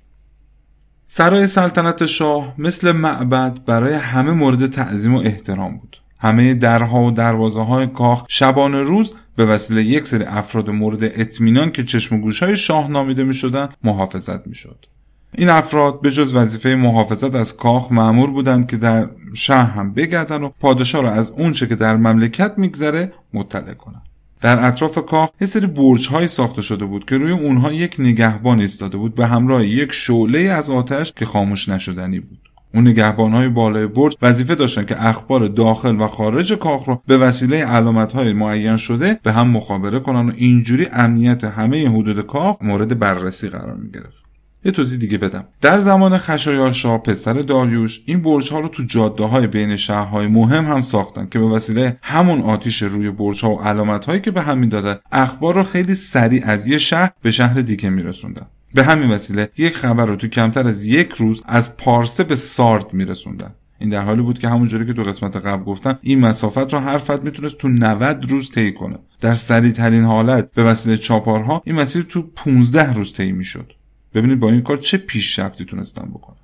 [1.07, 5.97] سرای سلطنت شاه مثل معبد برای همه مورد تعظیم و احترام بود.
[6.25, 11.71] همه درها و دروازه های کاخ شبانه روز به وسیله یک سری افراد مورد اطمینان
[11.71, 14.87] که چشم و گوش های شاه نامیده می شدن محافظت می شد.
[15.35, 20.43] این افراد به جز وظیفه محافظت از کاخ معمور بودند که در شهر هم بگردن
[20.43, 24.03] و پادشاه را از اونچه که در مملکت میگذره مطلع کنند.
[24.41, 28.61] در اطراف کاخ یه سری برج های ساخته شده بود که روی اونها یک نگهبان
[28.61, 32.44] ایستاده بود به همراه یک شعله از آتش که خاموش نشدنی بود.
[32.75, 37.67] اون نگهبانهای بالای برج وظیفه داشتن که اخبار داخل و خارج کاخ رو به وسیله
[38.15, 43.49] های معین شده به هم مخابره کنن و اینجوری امنیت همه حدود کاخ مورد بررسی
[43.49, 44.25] قرار می گرفت.
[44.65, 48.83] یه توضیح دیگه بدم در زمان خشایار شاه پسر داریوش این برج ها رو تو
[48.83, 53.51] جاده های بین شهرهای مهم هم ساختن که به وسیله همون آتیش روی برج ها
[53.51, 57.31] و علامت هایی که به هم می‌دادن اخبار رو خیلی سریع از یه شهر به
[57.31, 61.77] شهر دیگه میرسوندن به همین وسیله یک خبر رو تو کمتر از یک روز از
[61.77, 63.55] پارسه به سارد میرسوندن.
[63.79, 66.99] این در حالی بود که همونجوری که تو قسمت قبل گفتم این مسافت رو هر
[66.99, 68.99] فرد می‌تونست تو 90 روز طی کنه.
[69.21, 73.73] در سریع ترین حالت به وسیله چاپارها این مسیر تو 15 روز طی می‌شد.
[74.15, 76.37] ببینید با این کار چه پیشرفتی تونستن بکنه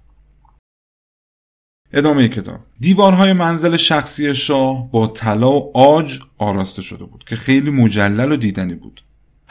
[1.93, 2.61] ادامه کتاب.
[2.81, 8.37] دیوارهای منزل شخصی شاه با طلا و آج آراسته شده بود که خیلی مجلل و
[8.37, 9.01] دیدنی بود.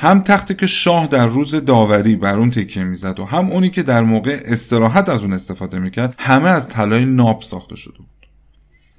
[0.01, 3.83] هم تختی که شاه در روز داوری بر اون تکیه می‌زد و هم اونی که
[3.83, 8.27] در موقع استراحت از اون استفاده می‌کرد همه از طلای ناب ساخته شده بود.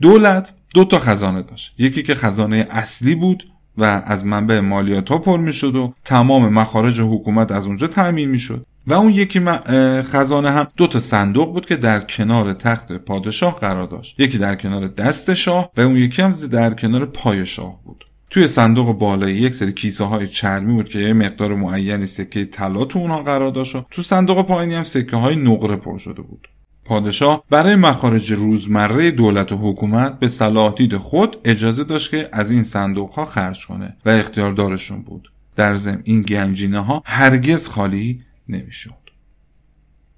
[0.01, 1.75] دولت دو تا خزانه داشت.
[1.79, 3.45] یکی که خزانه اصلی بود
[3.79, 8.67] و از منبع مالیات ها پر می‌شد و تمام مخارج حکومت از اونجا تأمین می‌شد.
[8.87, 9.41] و اون یکی
[10.03, 14.21] خزانه هم دو تا صندوق بود که در کنار تخت پادشاه قرار داشت.
[14.21, 18.05] یکی در کنار دست شاه و اون یکی هم در کنار پای شاه بود.
[18.31, 22.85] توی صندوق بالایی یک سری کیسه های چرمی بود که یه مقدار معینی سکه طلا
[22.85, 26.49] تو اونها قرار داشت و تو صندوق پایینی هم سکه های نقره پر شده بود.
[26.85, 32.51] پادشاه برای مخارج روزمره دولت و حکومت به صلاح دید خود اجازه داشت که از
[32.51, 35.33] این صندوق ها خرج کنه و اختیار دارشون بود.
[35.57, 38.95] در ضمن این گنجینه ها هرگز خالی نمی‌شد.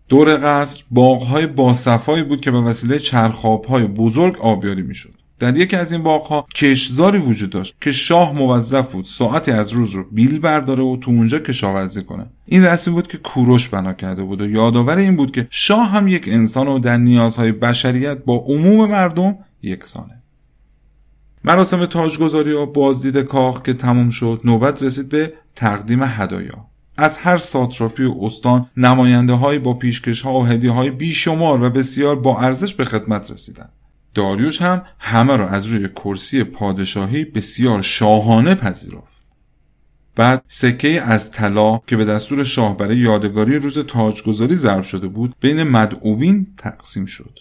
[0.09, 5.22] دور قصر باغهای باصفایی بود که به وسیله چرخاب های بزرگ آبیاری می‌شد.
[5.43, 9.91] در یکی از این باغها کشزاری وجود داشت که شاه موظف بود ساعتی از روز
[9.91, 12.27] رو بیل برداره و تو اونجا کشاورزی کنه.
[12.47, 16.09] این رسمی بود که کوروش بنا کرده بود و یادآور این بود که شاه هم
[16.09, 20.23] یک انسان و در نیازهای بشریت با عموم مردم یکسانه.
[21.45, 26.67] مراسم تاجگذاری و بازدید کاخ که تموم شد نوبت رسید به تقدیم هدایا.
[26.97, 31.71] از هر ساتراپی و استان نماینده های با پیشکش ها و هدیه های بیشمار و
[31.71, 33.73] بسیار با ارزش به خدمت رسیدند.
[34.15, 39.13] داریوش هم همه را از روی کرسی پادشاهی بسیار شاهانه پذیرفت.
[40.17, 45.35] بعد سکه از طلا که به دستور شاه برای یادگاری روز تاجگذاری ضرب شده بود
[45.41, 47.39] بین مدعوین تقسیم شد.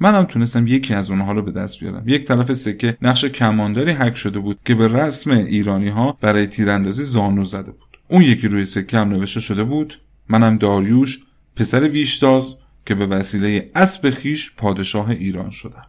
[0.00, 2.02] منم تونستم یکی از اونها رو به دست بیارم.
[2.06, 7.04] یک طرف سکه نقش کمانداری حک شده بود که به رسم ایرانی ها برای تیراندازی
[7.04, 7.98] زانو زده بود.
[8.08, 11.18] اون یکی روی سکه هم نوشته شده بود منم داریوش
[11.56, 15.86] پسر ویشتاز که به وسیله اسب خیش پادشاه ایران شدم.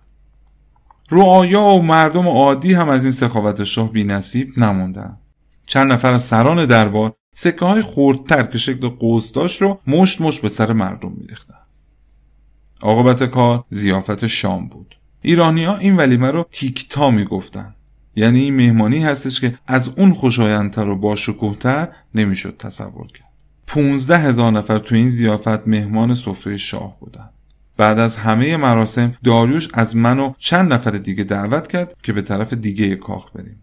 [1.11, 5.17] رعایا و مردم عادی هم از این سخاوت شاه بی نصیب نموندن.
[5.65, 10.41] چند نفر از سران دربار سکه های خوردتر که شکل قوس داشت رو مشت مشت
[10.41, 11.57] به سر مردم میریختن.
[12.81, 14.97] عاقبت کار زیافت شام بود.
[15.21, 17.75] ایرانی ها این ولیمه رو تیکتا می‌گفتن.
[18.15, 23.31] یعنی این مهمانی هستش که از اون خوشایندتر و با شکوهتر نمی‌شد تصور کرد.
[23.67, 27.29] پونزده هزار نفر تو این زیافت مهمان سفره شاه بودن.
[27.77, 32.21] بعد از همه مراسم داریوش از من و چند نفر دیگه دعوت کرد که به
[32.21, 33.61] طرف دیگه کاخ بریم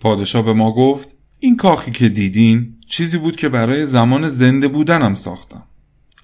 [0.00, 5.14] پادشاه به ما گفت این کاخی که دیدین چیزی بود که برای زمان زنده بودنم
[5.14, 5.62] ساختم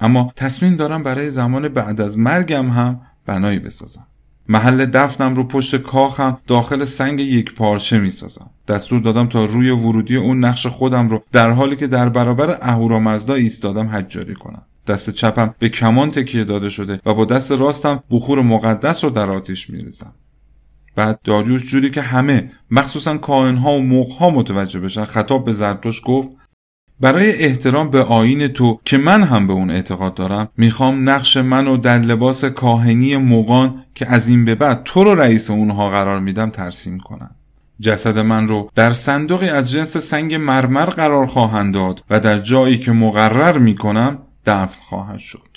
[0.00, 4.06] اما تصمیم دارم برای زمان بعد از مرگم هم بنایی بسازم
[4.48, 8.50] محل دفنم رو پشت کاخم داخل سنگ یک پارچه می سازم.
[8.68, 13.34] دستور دادم تا روی ورودی اون نقش خودم رو در حالی که در برابر اهورامزدا
[13.34, 14.62] ایستادم حجاری کنم.
[14.90, 19.30] دست چپم به کمان تکیه داده شده و با دست راستم بخور مقدس رو در
[19.30, 20.12] آتیش میریزم.
[20.96, 26.28] بعد داریوش جوری که همه مخصوصا کاهنها و موقها متوجه بشن خطاب به زرتوش گفت
[27.00, 31.76] برای احترام به آین تو که من هم به اون اعتقاد دارم می‌خوام نقش منو
[31.76, 36.50] در لباس کاهنی موقان که از این به بعد تو رو رئیس اونها قرار میدم
[36.50, 37.30] ترسیم کنم
[37.80, 42.78] جسد من رو در صندوقی از جنس سنگ مرمر قرار خواهند داد و در جایی
[42.78, 45.48] که مقرر می‌کنم دفن خواهد شد.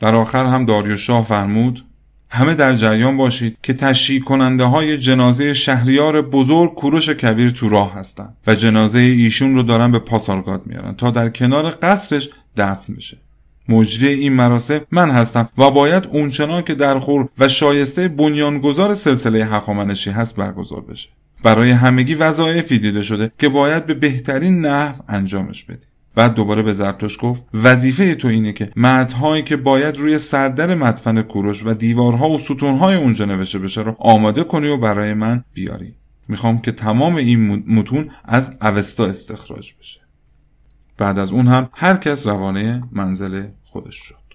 [0.00, 1.84] در آخر هم داریوش شاه فرمود
[2.30, 7.94] همه در جریان باشید که تشییع کننده های جنازه شهریار بزرگ کوروش کبیر تو راه
[7.94, 13.18] هستند و جنازه ایشون رو دارن به پاسارگاد میارن تا در کنار قصرش دفن بشه.
[13.68, 19.46] مجری این مراسم من هستم و باید اونچنان که در خور و شایسته بنیانگذار سلسله
[19.46, 21.08] هخامنشی هست برگزار بشه.
[21.42, 25.88] برای همگی وظایفی دیده شده که باید به بهترین نحو انجامش بدیم.
[26.18, 31.22] بعد دوباره به زرتوش گفت وظیفه تو اینه که متنهایی که باید روی سردر مدفن
[31.22, 35.94] کوروش و دیوارها و ستونهای اونجا نوشته بشه رو آماده کنی و برای من بیاری.
[36.28, 40.00] می‌خوام که تمام این متون از اوستا استخراج بشه.
[40.96, 44.27] بعد از اون هم هر کس روانه منزل خودش شد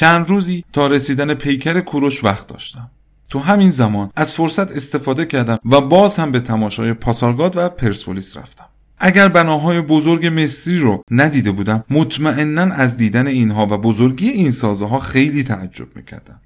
[0.00, 2.90] چند روزی تا رسیدن پیکر کوروش وقت داشتم.
[3.28, 8.36] تو همین زمان از فرصت استفاده کردم و باز هم به تماشای پاسارگاد و پرسپولیس
[8.36, 8.64] رفتم.
[8.98, 14.86] اگر بناهای بزرگ مصری رو ندیده بودم مطمئنا از دیدن اینها و بزرگی این سازه
[14.86, 16.40] ها خیلی تعجب می‌کردم.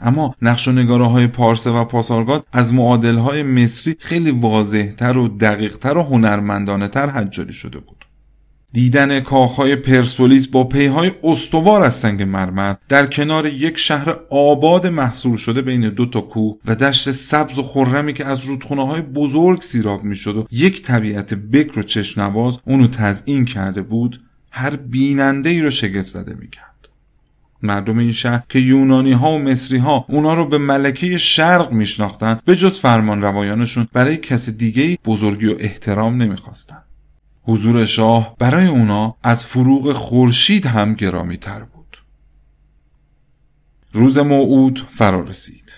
[0.00, 5.28] اما نقش و نگاره های پارسه و پاسارگاد از معادل های مصری خیلی واضحتر و
[5.28, 7.95] دقیقتر و هنرمندانه تر حجاری شده بود.
[8.76, 15.36] دیدن کاخهای پرسپولیس با پیهای استوار از سنگ مرمر در کنار یک شهر آباد محصول
[15.36, 19.60] شده بین دو تا کوه و دشت سبز و خرمی که از رودخونه های بزرگ
[19.60, 24.20] سیراب می‌شد و یک طبیعت بکر و چشنواز اونو تزئین کرده بود
[24.50, 26.88] هر بیننده ای رو شگفت زده می‌کرد.
[27.62, 32.42] مردم این شهر که یونانی ها و مصری ها اونا رو به ملکه شرق میشناختند
[32.44, 36.85] به جز فرمان روایانشون برای کس دیگه بزرگی و احترام نمی‌خواستند
[37.46, 41.98] حضور شاه برای اونا از فروغ خورشید هم گرامی تر بود.
[43.92, 45.72] روز موعود فرا رسید.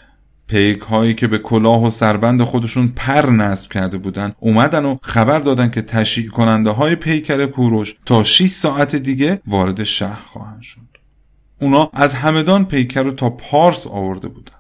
[0.47, 5.39] پیک هایی که به کلاه و سربند خودشون پر نصب کرده بودن اومدن و خبر
[5.39, 10.81] دادن که تشییع کننده های پیکر کوروش تا 6 ساعت دیگه وارد شهر خواهند شد.
[11.61, 14.53] اونا از همدان پیکر رو تا پارس آورده بودن.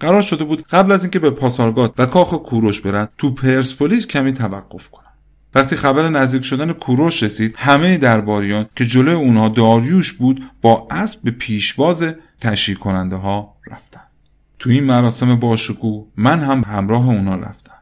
[0.00, 4.32] قرار شده بود قبل از اینکه به پاسارگاد و کاخ کوروش برن تو پرسپولیس کمی
[4.32, 5.09] توقف کنن.
[5.54, 11.22] وقتی خبر نزدیک شدن کوروش رسید همه درباریان که جلوی اونها داریوش بود با اسب
[11.24, 12.04] به پیشواز
[12.40, 14.00] تشییع کننده ها رفتن.
[14.58, 17.74] تو این مراسم باشکوه من هم همراه اونا رفتم.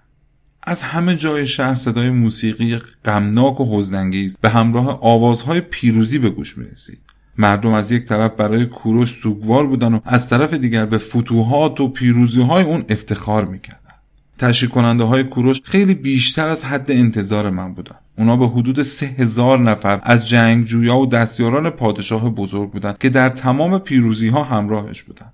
[0.63, 6.59] از همه جای شهر صدای موسیقی غمناک و حزنانگیز به همراه آوازهای پیروزی به گوش
[6.59, 6.99] می‌رسید.
[7.39, 11.89] مردم از یک طرف برای کوروش سوگوار بودن و از طرف دیگر به فتوحات و
[11.89, 13.88] پیروزی های اون افتخار می‌کردن.
[14.39, 19.07] تشکیل کننده های کوروش خیلی بیشتر از حد انتظار من بودن اونا به حدود سه
[19.07, 25.03] هزار نفر از جنگجویا و دستیاران پادشاه بزرگ بودند که در تمام پیروزی ها همراهش
[25.03, 25.33] بودند.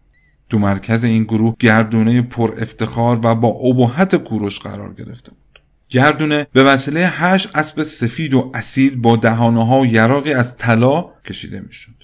[0.48, 5.62] تو مرکز این گروه گردونه پر افتخار و با ابهت کوروش قرار گرفته بود.
[5.88, 11.04] گردونه به وسیله هشت اسب سفید و اصیل با دهانه ها و یراقی از طلا
[11.24, 12.03] کشیده می‌شد.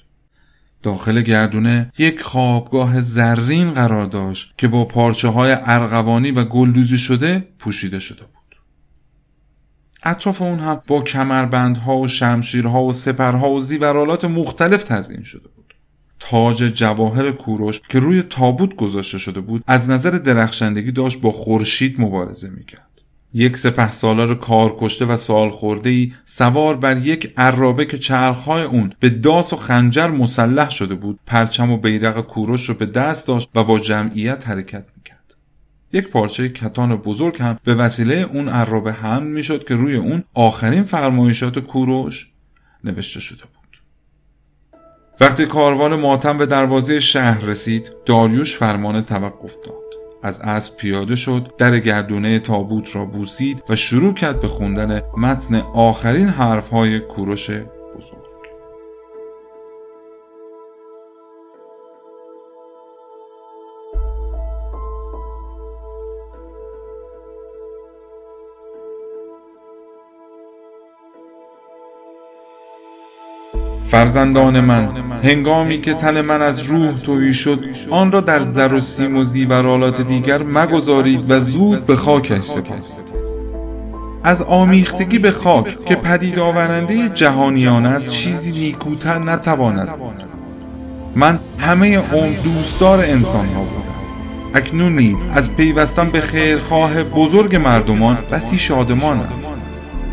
[0.83, 7.47] داخل گردونه یک خوابگاه زرین قرار داشت که با پارچه های ارغوانی و گلدوزی شده
[7.59, 8.41] پوشیده شده بود.
[10.03, 15.73] اطراف اون هم با کمربندها و شمشیرها و سپرها و زیورالات مختلف تزیین شده بود
[16.19, 22.01] تاج جواهر کوروش که روی تابوت گذاشته شده بود از نظر درخشندگی داشت با خورشید
[22.01, 22.90] مبارزه می‌کرد
[23.33, 28.63] یک سپه سالار کار کشته و سال خورده ای سوار بر یک عرابه که چرخهای
[28.63, 31.19] اون به داس و خنجر مسلح شده بود.
[31.25, 35.35] پرچم و بیرق کوروش رو به دست داشت و با جمعیت حرکت می‌کرد.
[35.93, 40.83] یک پارچه کتان بزرگ هم به وسیله اون عرابه هم می‌شد که روی اون آخرین
[40.83, 42.27] فرمایشات کوروش
[42.83, 43.61] نوشته شده بود.
[45.21, 49.80] وقتی کاروان ماتم به دروازه شهر رسید داریوش فرمان توقف داد.
[50.21, 55.55] از اسب پیاده شد در گردونه تابوت را بوسید و شروع کرد به خوندن متن
[55.73, 57.49] آخرین حرفهای کوروش
[73.91, 74.89] فرزندان من
[75.23, 79.23] هنگامی که تن من از روح تویی شد آن را در زر و سیم و
[79.23, 82.85] زیورالات دیگر مگذارید و زود به خاکش سپارید
[84.23, 89.89] از آمیختگی به خاک که پدید آورنده جهانیان است چیزی نیکوتر نتواند.
[91.15, 93.81] من همه عمر دوستدار انسان ها بودم.
[94.53, 99.40] اکنون نیز از پیوستن به خیرخواه بزرگ مردمان بسی شادمانم.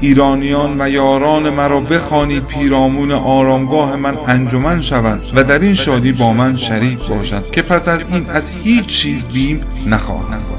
[0.01, 6.33] ایرانیان و یاران مرا بخوانید پیرامون آرامگاه من انجمن شوند و در این شادی با
[6.33, 10.58] من شریک باشند که پس از این از هیچ چیز بیم نخواهند.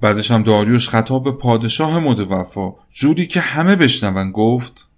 [0.00, 4.88] بعدش هم داریوش خطاب به پادشاه متوفا جوری که همه بشنون گفت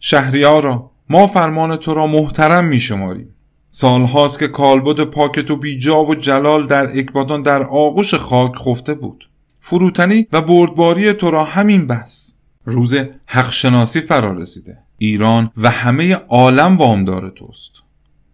[0.00, 3.34] شهریارا ما فرمان تو را محترم می شماریم
[3.74, 9.28] سالهاست که کالبد پاک تو بیجا و جلال در اکباتان در آغوش خاک خفته بود.
[9.60, 12.94] فروتنی و بردباری تو را همین بس روز
[13.26, 14.78] حق شناسی فرا رسیده.
[14.98, 17.72] ایران و همه عالم وامدار توست.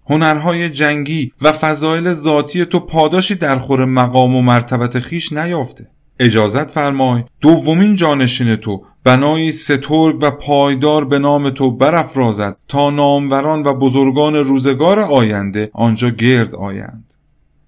[0.09, 5.87] هنرهای جنگی و فضایل ذاتی تو پاداشی در خور مقام و مرتبت خیش نیافته.
[6.21, 13.63] اجازت فرمای دومین جانشین تو بنایی سترگ و پایدار به نام تو برافرازد تا ناموران
[13.63, 17.15] و بزرگان روزگار آینده آنجا گرد آیند.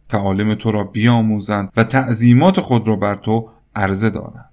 [0.08, 4.49] تعالیم تو را بیاموزند و تعظیمات خود را بر تو عرضه دارند.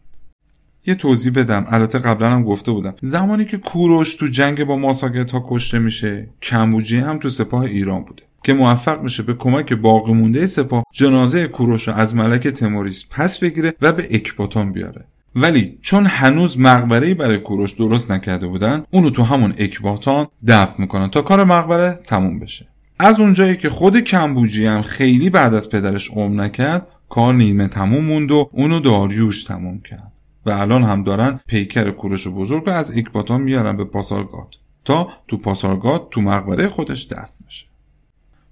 [0.88, 1.66] یه توضیح بدم.
[1.70, 2.96] البته قبلا هم گفته بودم.
[3.02, 8.02] زمانی که کوروش تو جنگ با ماساگت ها کشته میشه کمبوجی هم تو سپاه ایران
[8.04, 13.06] بوده که موفق میشه به کمک باقی مونده سپاه جنازه کوروش رو از ملک تموریس
[13.12, 15.06] پس بگیره و به اکباتان بیاره.
[15.36, 21.10] ولی چون هنوز مقبره برای کوروش درست نکرده بودن اونو تو همون اکباتان دفن می‌کنن
[21.10, 22.68] تا کار مقبره تموم بشه.
[23.00, 28.06] از اونجایی که خود کمبوجی هم خیلی بعد از پدرش عمر نکرد کار نیمه تموم
[28.06, 30.12] موند و اونو داریوش تموم کرد.
[30.48, 34.56] و الان هم دارن پیکر کوروش بزرگ رو از اکباتان میارن به پاسارگاد
[34.86, 37.66] تا تو پاسارگاد تو مقبره خودش دفن بشه.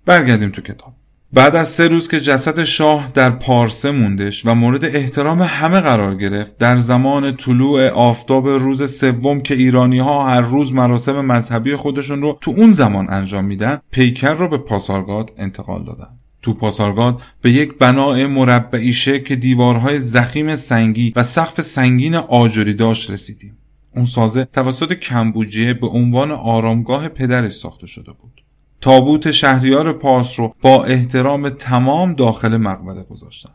[0.06, 0.94] برگردیم تو کتاب.
[1.34, 6.16] بعد از سه روز که جسد شاه در پارسه موندش و مورد احترام همه قرار
[6.16, 12.22] گرفت در زمان طلوع آفتاب روز سوم که ایرانی ها هر روز مراسم مذهبی خودشون
[12.22, 16.10] رو تو اون زمان انجام میدن پیکر رو به پاسارگاد انتقال دادن.
[16.46, 23.12] تو پاسارگاد به یک بنای مربعی که دیوارهای زخیم سنگی و سقف سنگین آجری داشت
[23.12, 23.58] رسیدیم.
[23.96, 28.42] اون سازه توسط کمبوجیه به عنوان آرامگاه پدرش ساخته شده بود.
[28.82, 33.52] تابوت شهریار پاس رو با احترام تمام داخل مقبره گذاشتن.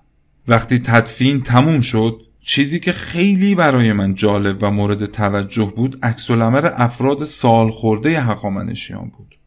[0.49, 6.31] وقتی تدفین تموم شد چیزی که خیلی برای من جالب و مورد توجه بود عکس
[6.31, 9.40] افراد سال خورده هخامنشیان بود.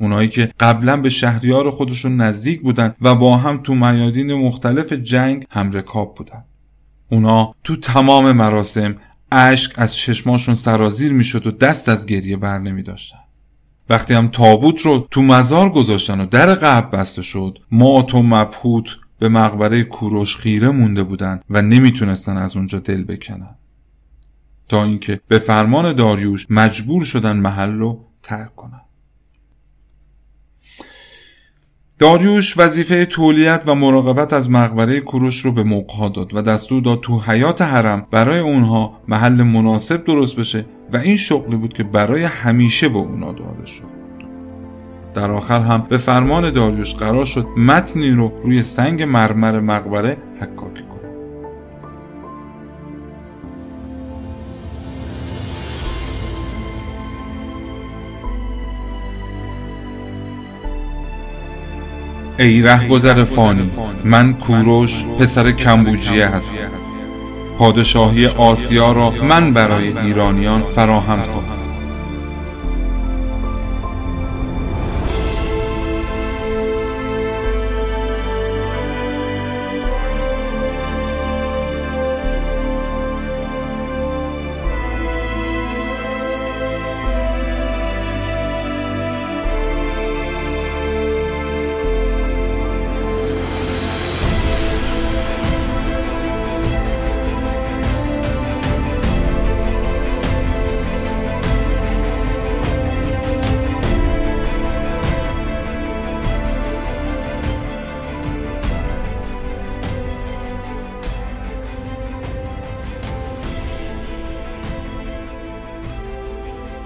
[0.00, 5.46] اونایی که قبلا به شهریار خودشون نزدیک بودن و با هم تو میادین مختلف جنگ
[5.50, 6.44] همرکاب بودن.
[7.10, 8.96] اونا تو تمام مراسم
[9.32, 13.18] اشک از چشماشون سرازیر می‌شد و دست از گریه بر نمی داشتن.
[13.90, 18.96] وقتی هم تابوت رو تو مزار گذاشتن و در قبل بسته شد مات و مبهوت
[19.18, 23.54] به مقبره کوروش خیره مونده بودن و نمی‌تونستن از اونجا دل بکنن.
[24.68, 28.80] تا اینکه به فرمان داریوش مجبور شدن محل رو ترک کنن.
[31.98, 37.00] داریوش وظیفه تولیت و مراقبت از مقبره کوروش رو به موقع داد و دستور داد
[37.00, 42.24] تو حیات حرم برای اونها محل مناسب درست بشه و این شغلی بود که برای
[42.24, 43.98] همیشه به اونا داده شد.
[45.14, 50.82] در آخر هم به فرمان داریوش قرار شد متنی رو روی سنگ مرمر مقبره حکاکی
[62.38, 63.70] ای گذر فانی
[64.04, 66.56] من کوروش پسر کمبوجیه هستم.
[67.58, 71.67] پادشاهی آسیا را من برای ایرانیان فراهم ساختم.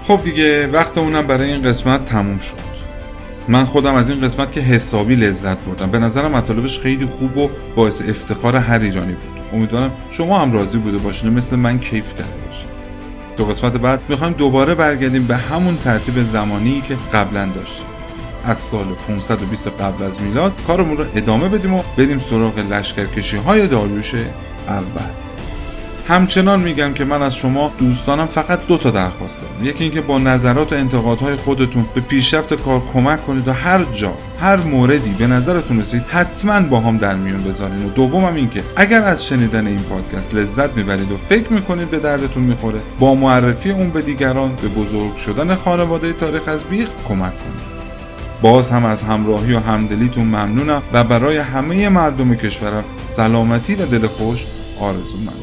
[0.03, 2.73] خب دیگه وقت اونم برای این قسمت تموم شد.
[3.47, 5.91] من خودم از این قسمت که حسابی لذت بردم.
[5.91, 9.41] به نظرم مطالبش خیلی خوب و باعث افتخار هر ایرانی بود.
[9.53, 12.67] امیدوارم شما هم راضی بوده باشین مثل من کیف کرده باشین.
[13.37, 17.85] دو قسمت بعد می‌خوایم دوباره برگردیم به همون ترتیب زمانی که قبلا داشتیم.
[18.45, 23.67] از سال 520 قبل از میلاد کارمون رو ادامه بدیم و بریم سراغ لشکرکشی های
[23.67, 24.15] داریوش
[24.67, 25.22] اول.
[26.07, 30.17] همچنان میگم که من از شما دوستانم فقط دو تا درخواست دارم یکی اینکه با
[30.17, 35.27] نظرات و انتقادهای خودتون به پیشرفت کار کمک کنید و هر جا هر موردی به
[35.27, 37.85] نظرتون رسید حتما با هم در میون بذارین.
[37.85, 42.43] و دومم اینکه اگر از شنیدن این پادکست لذت می‌برید و فکر می‌کنید به دردتون
[42.43, 47.73] می‌خوره با معرفی اون به دیگران به بزرگ شدن خانواده تاریخ از بیخ کمک کنید.
[48.41, 54.07] باز هم از همراهی و همدلیتون ممنونم و برای همه مردم کشورم سلامتی و دل
[54.07, 54.45] خوش
[54.79, 55.42] آرزو مندم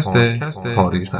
[0.00, 1.14] پادکست تاریخ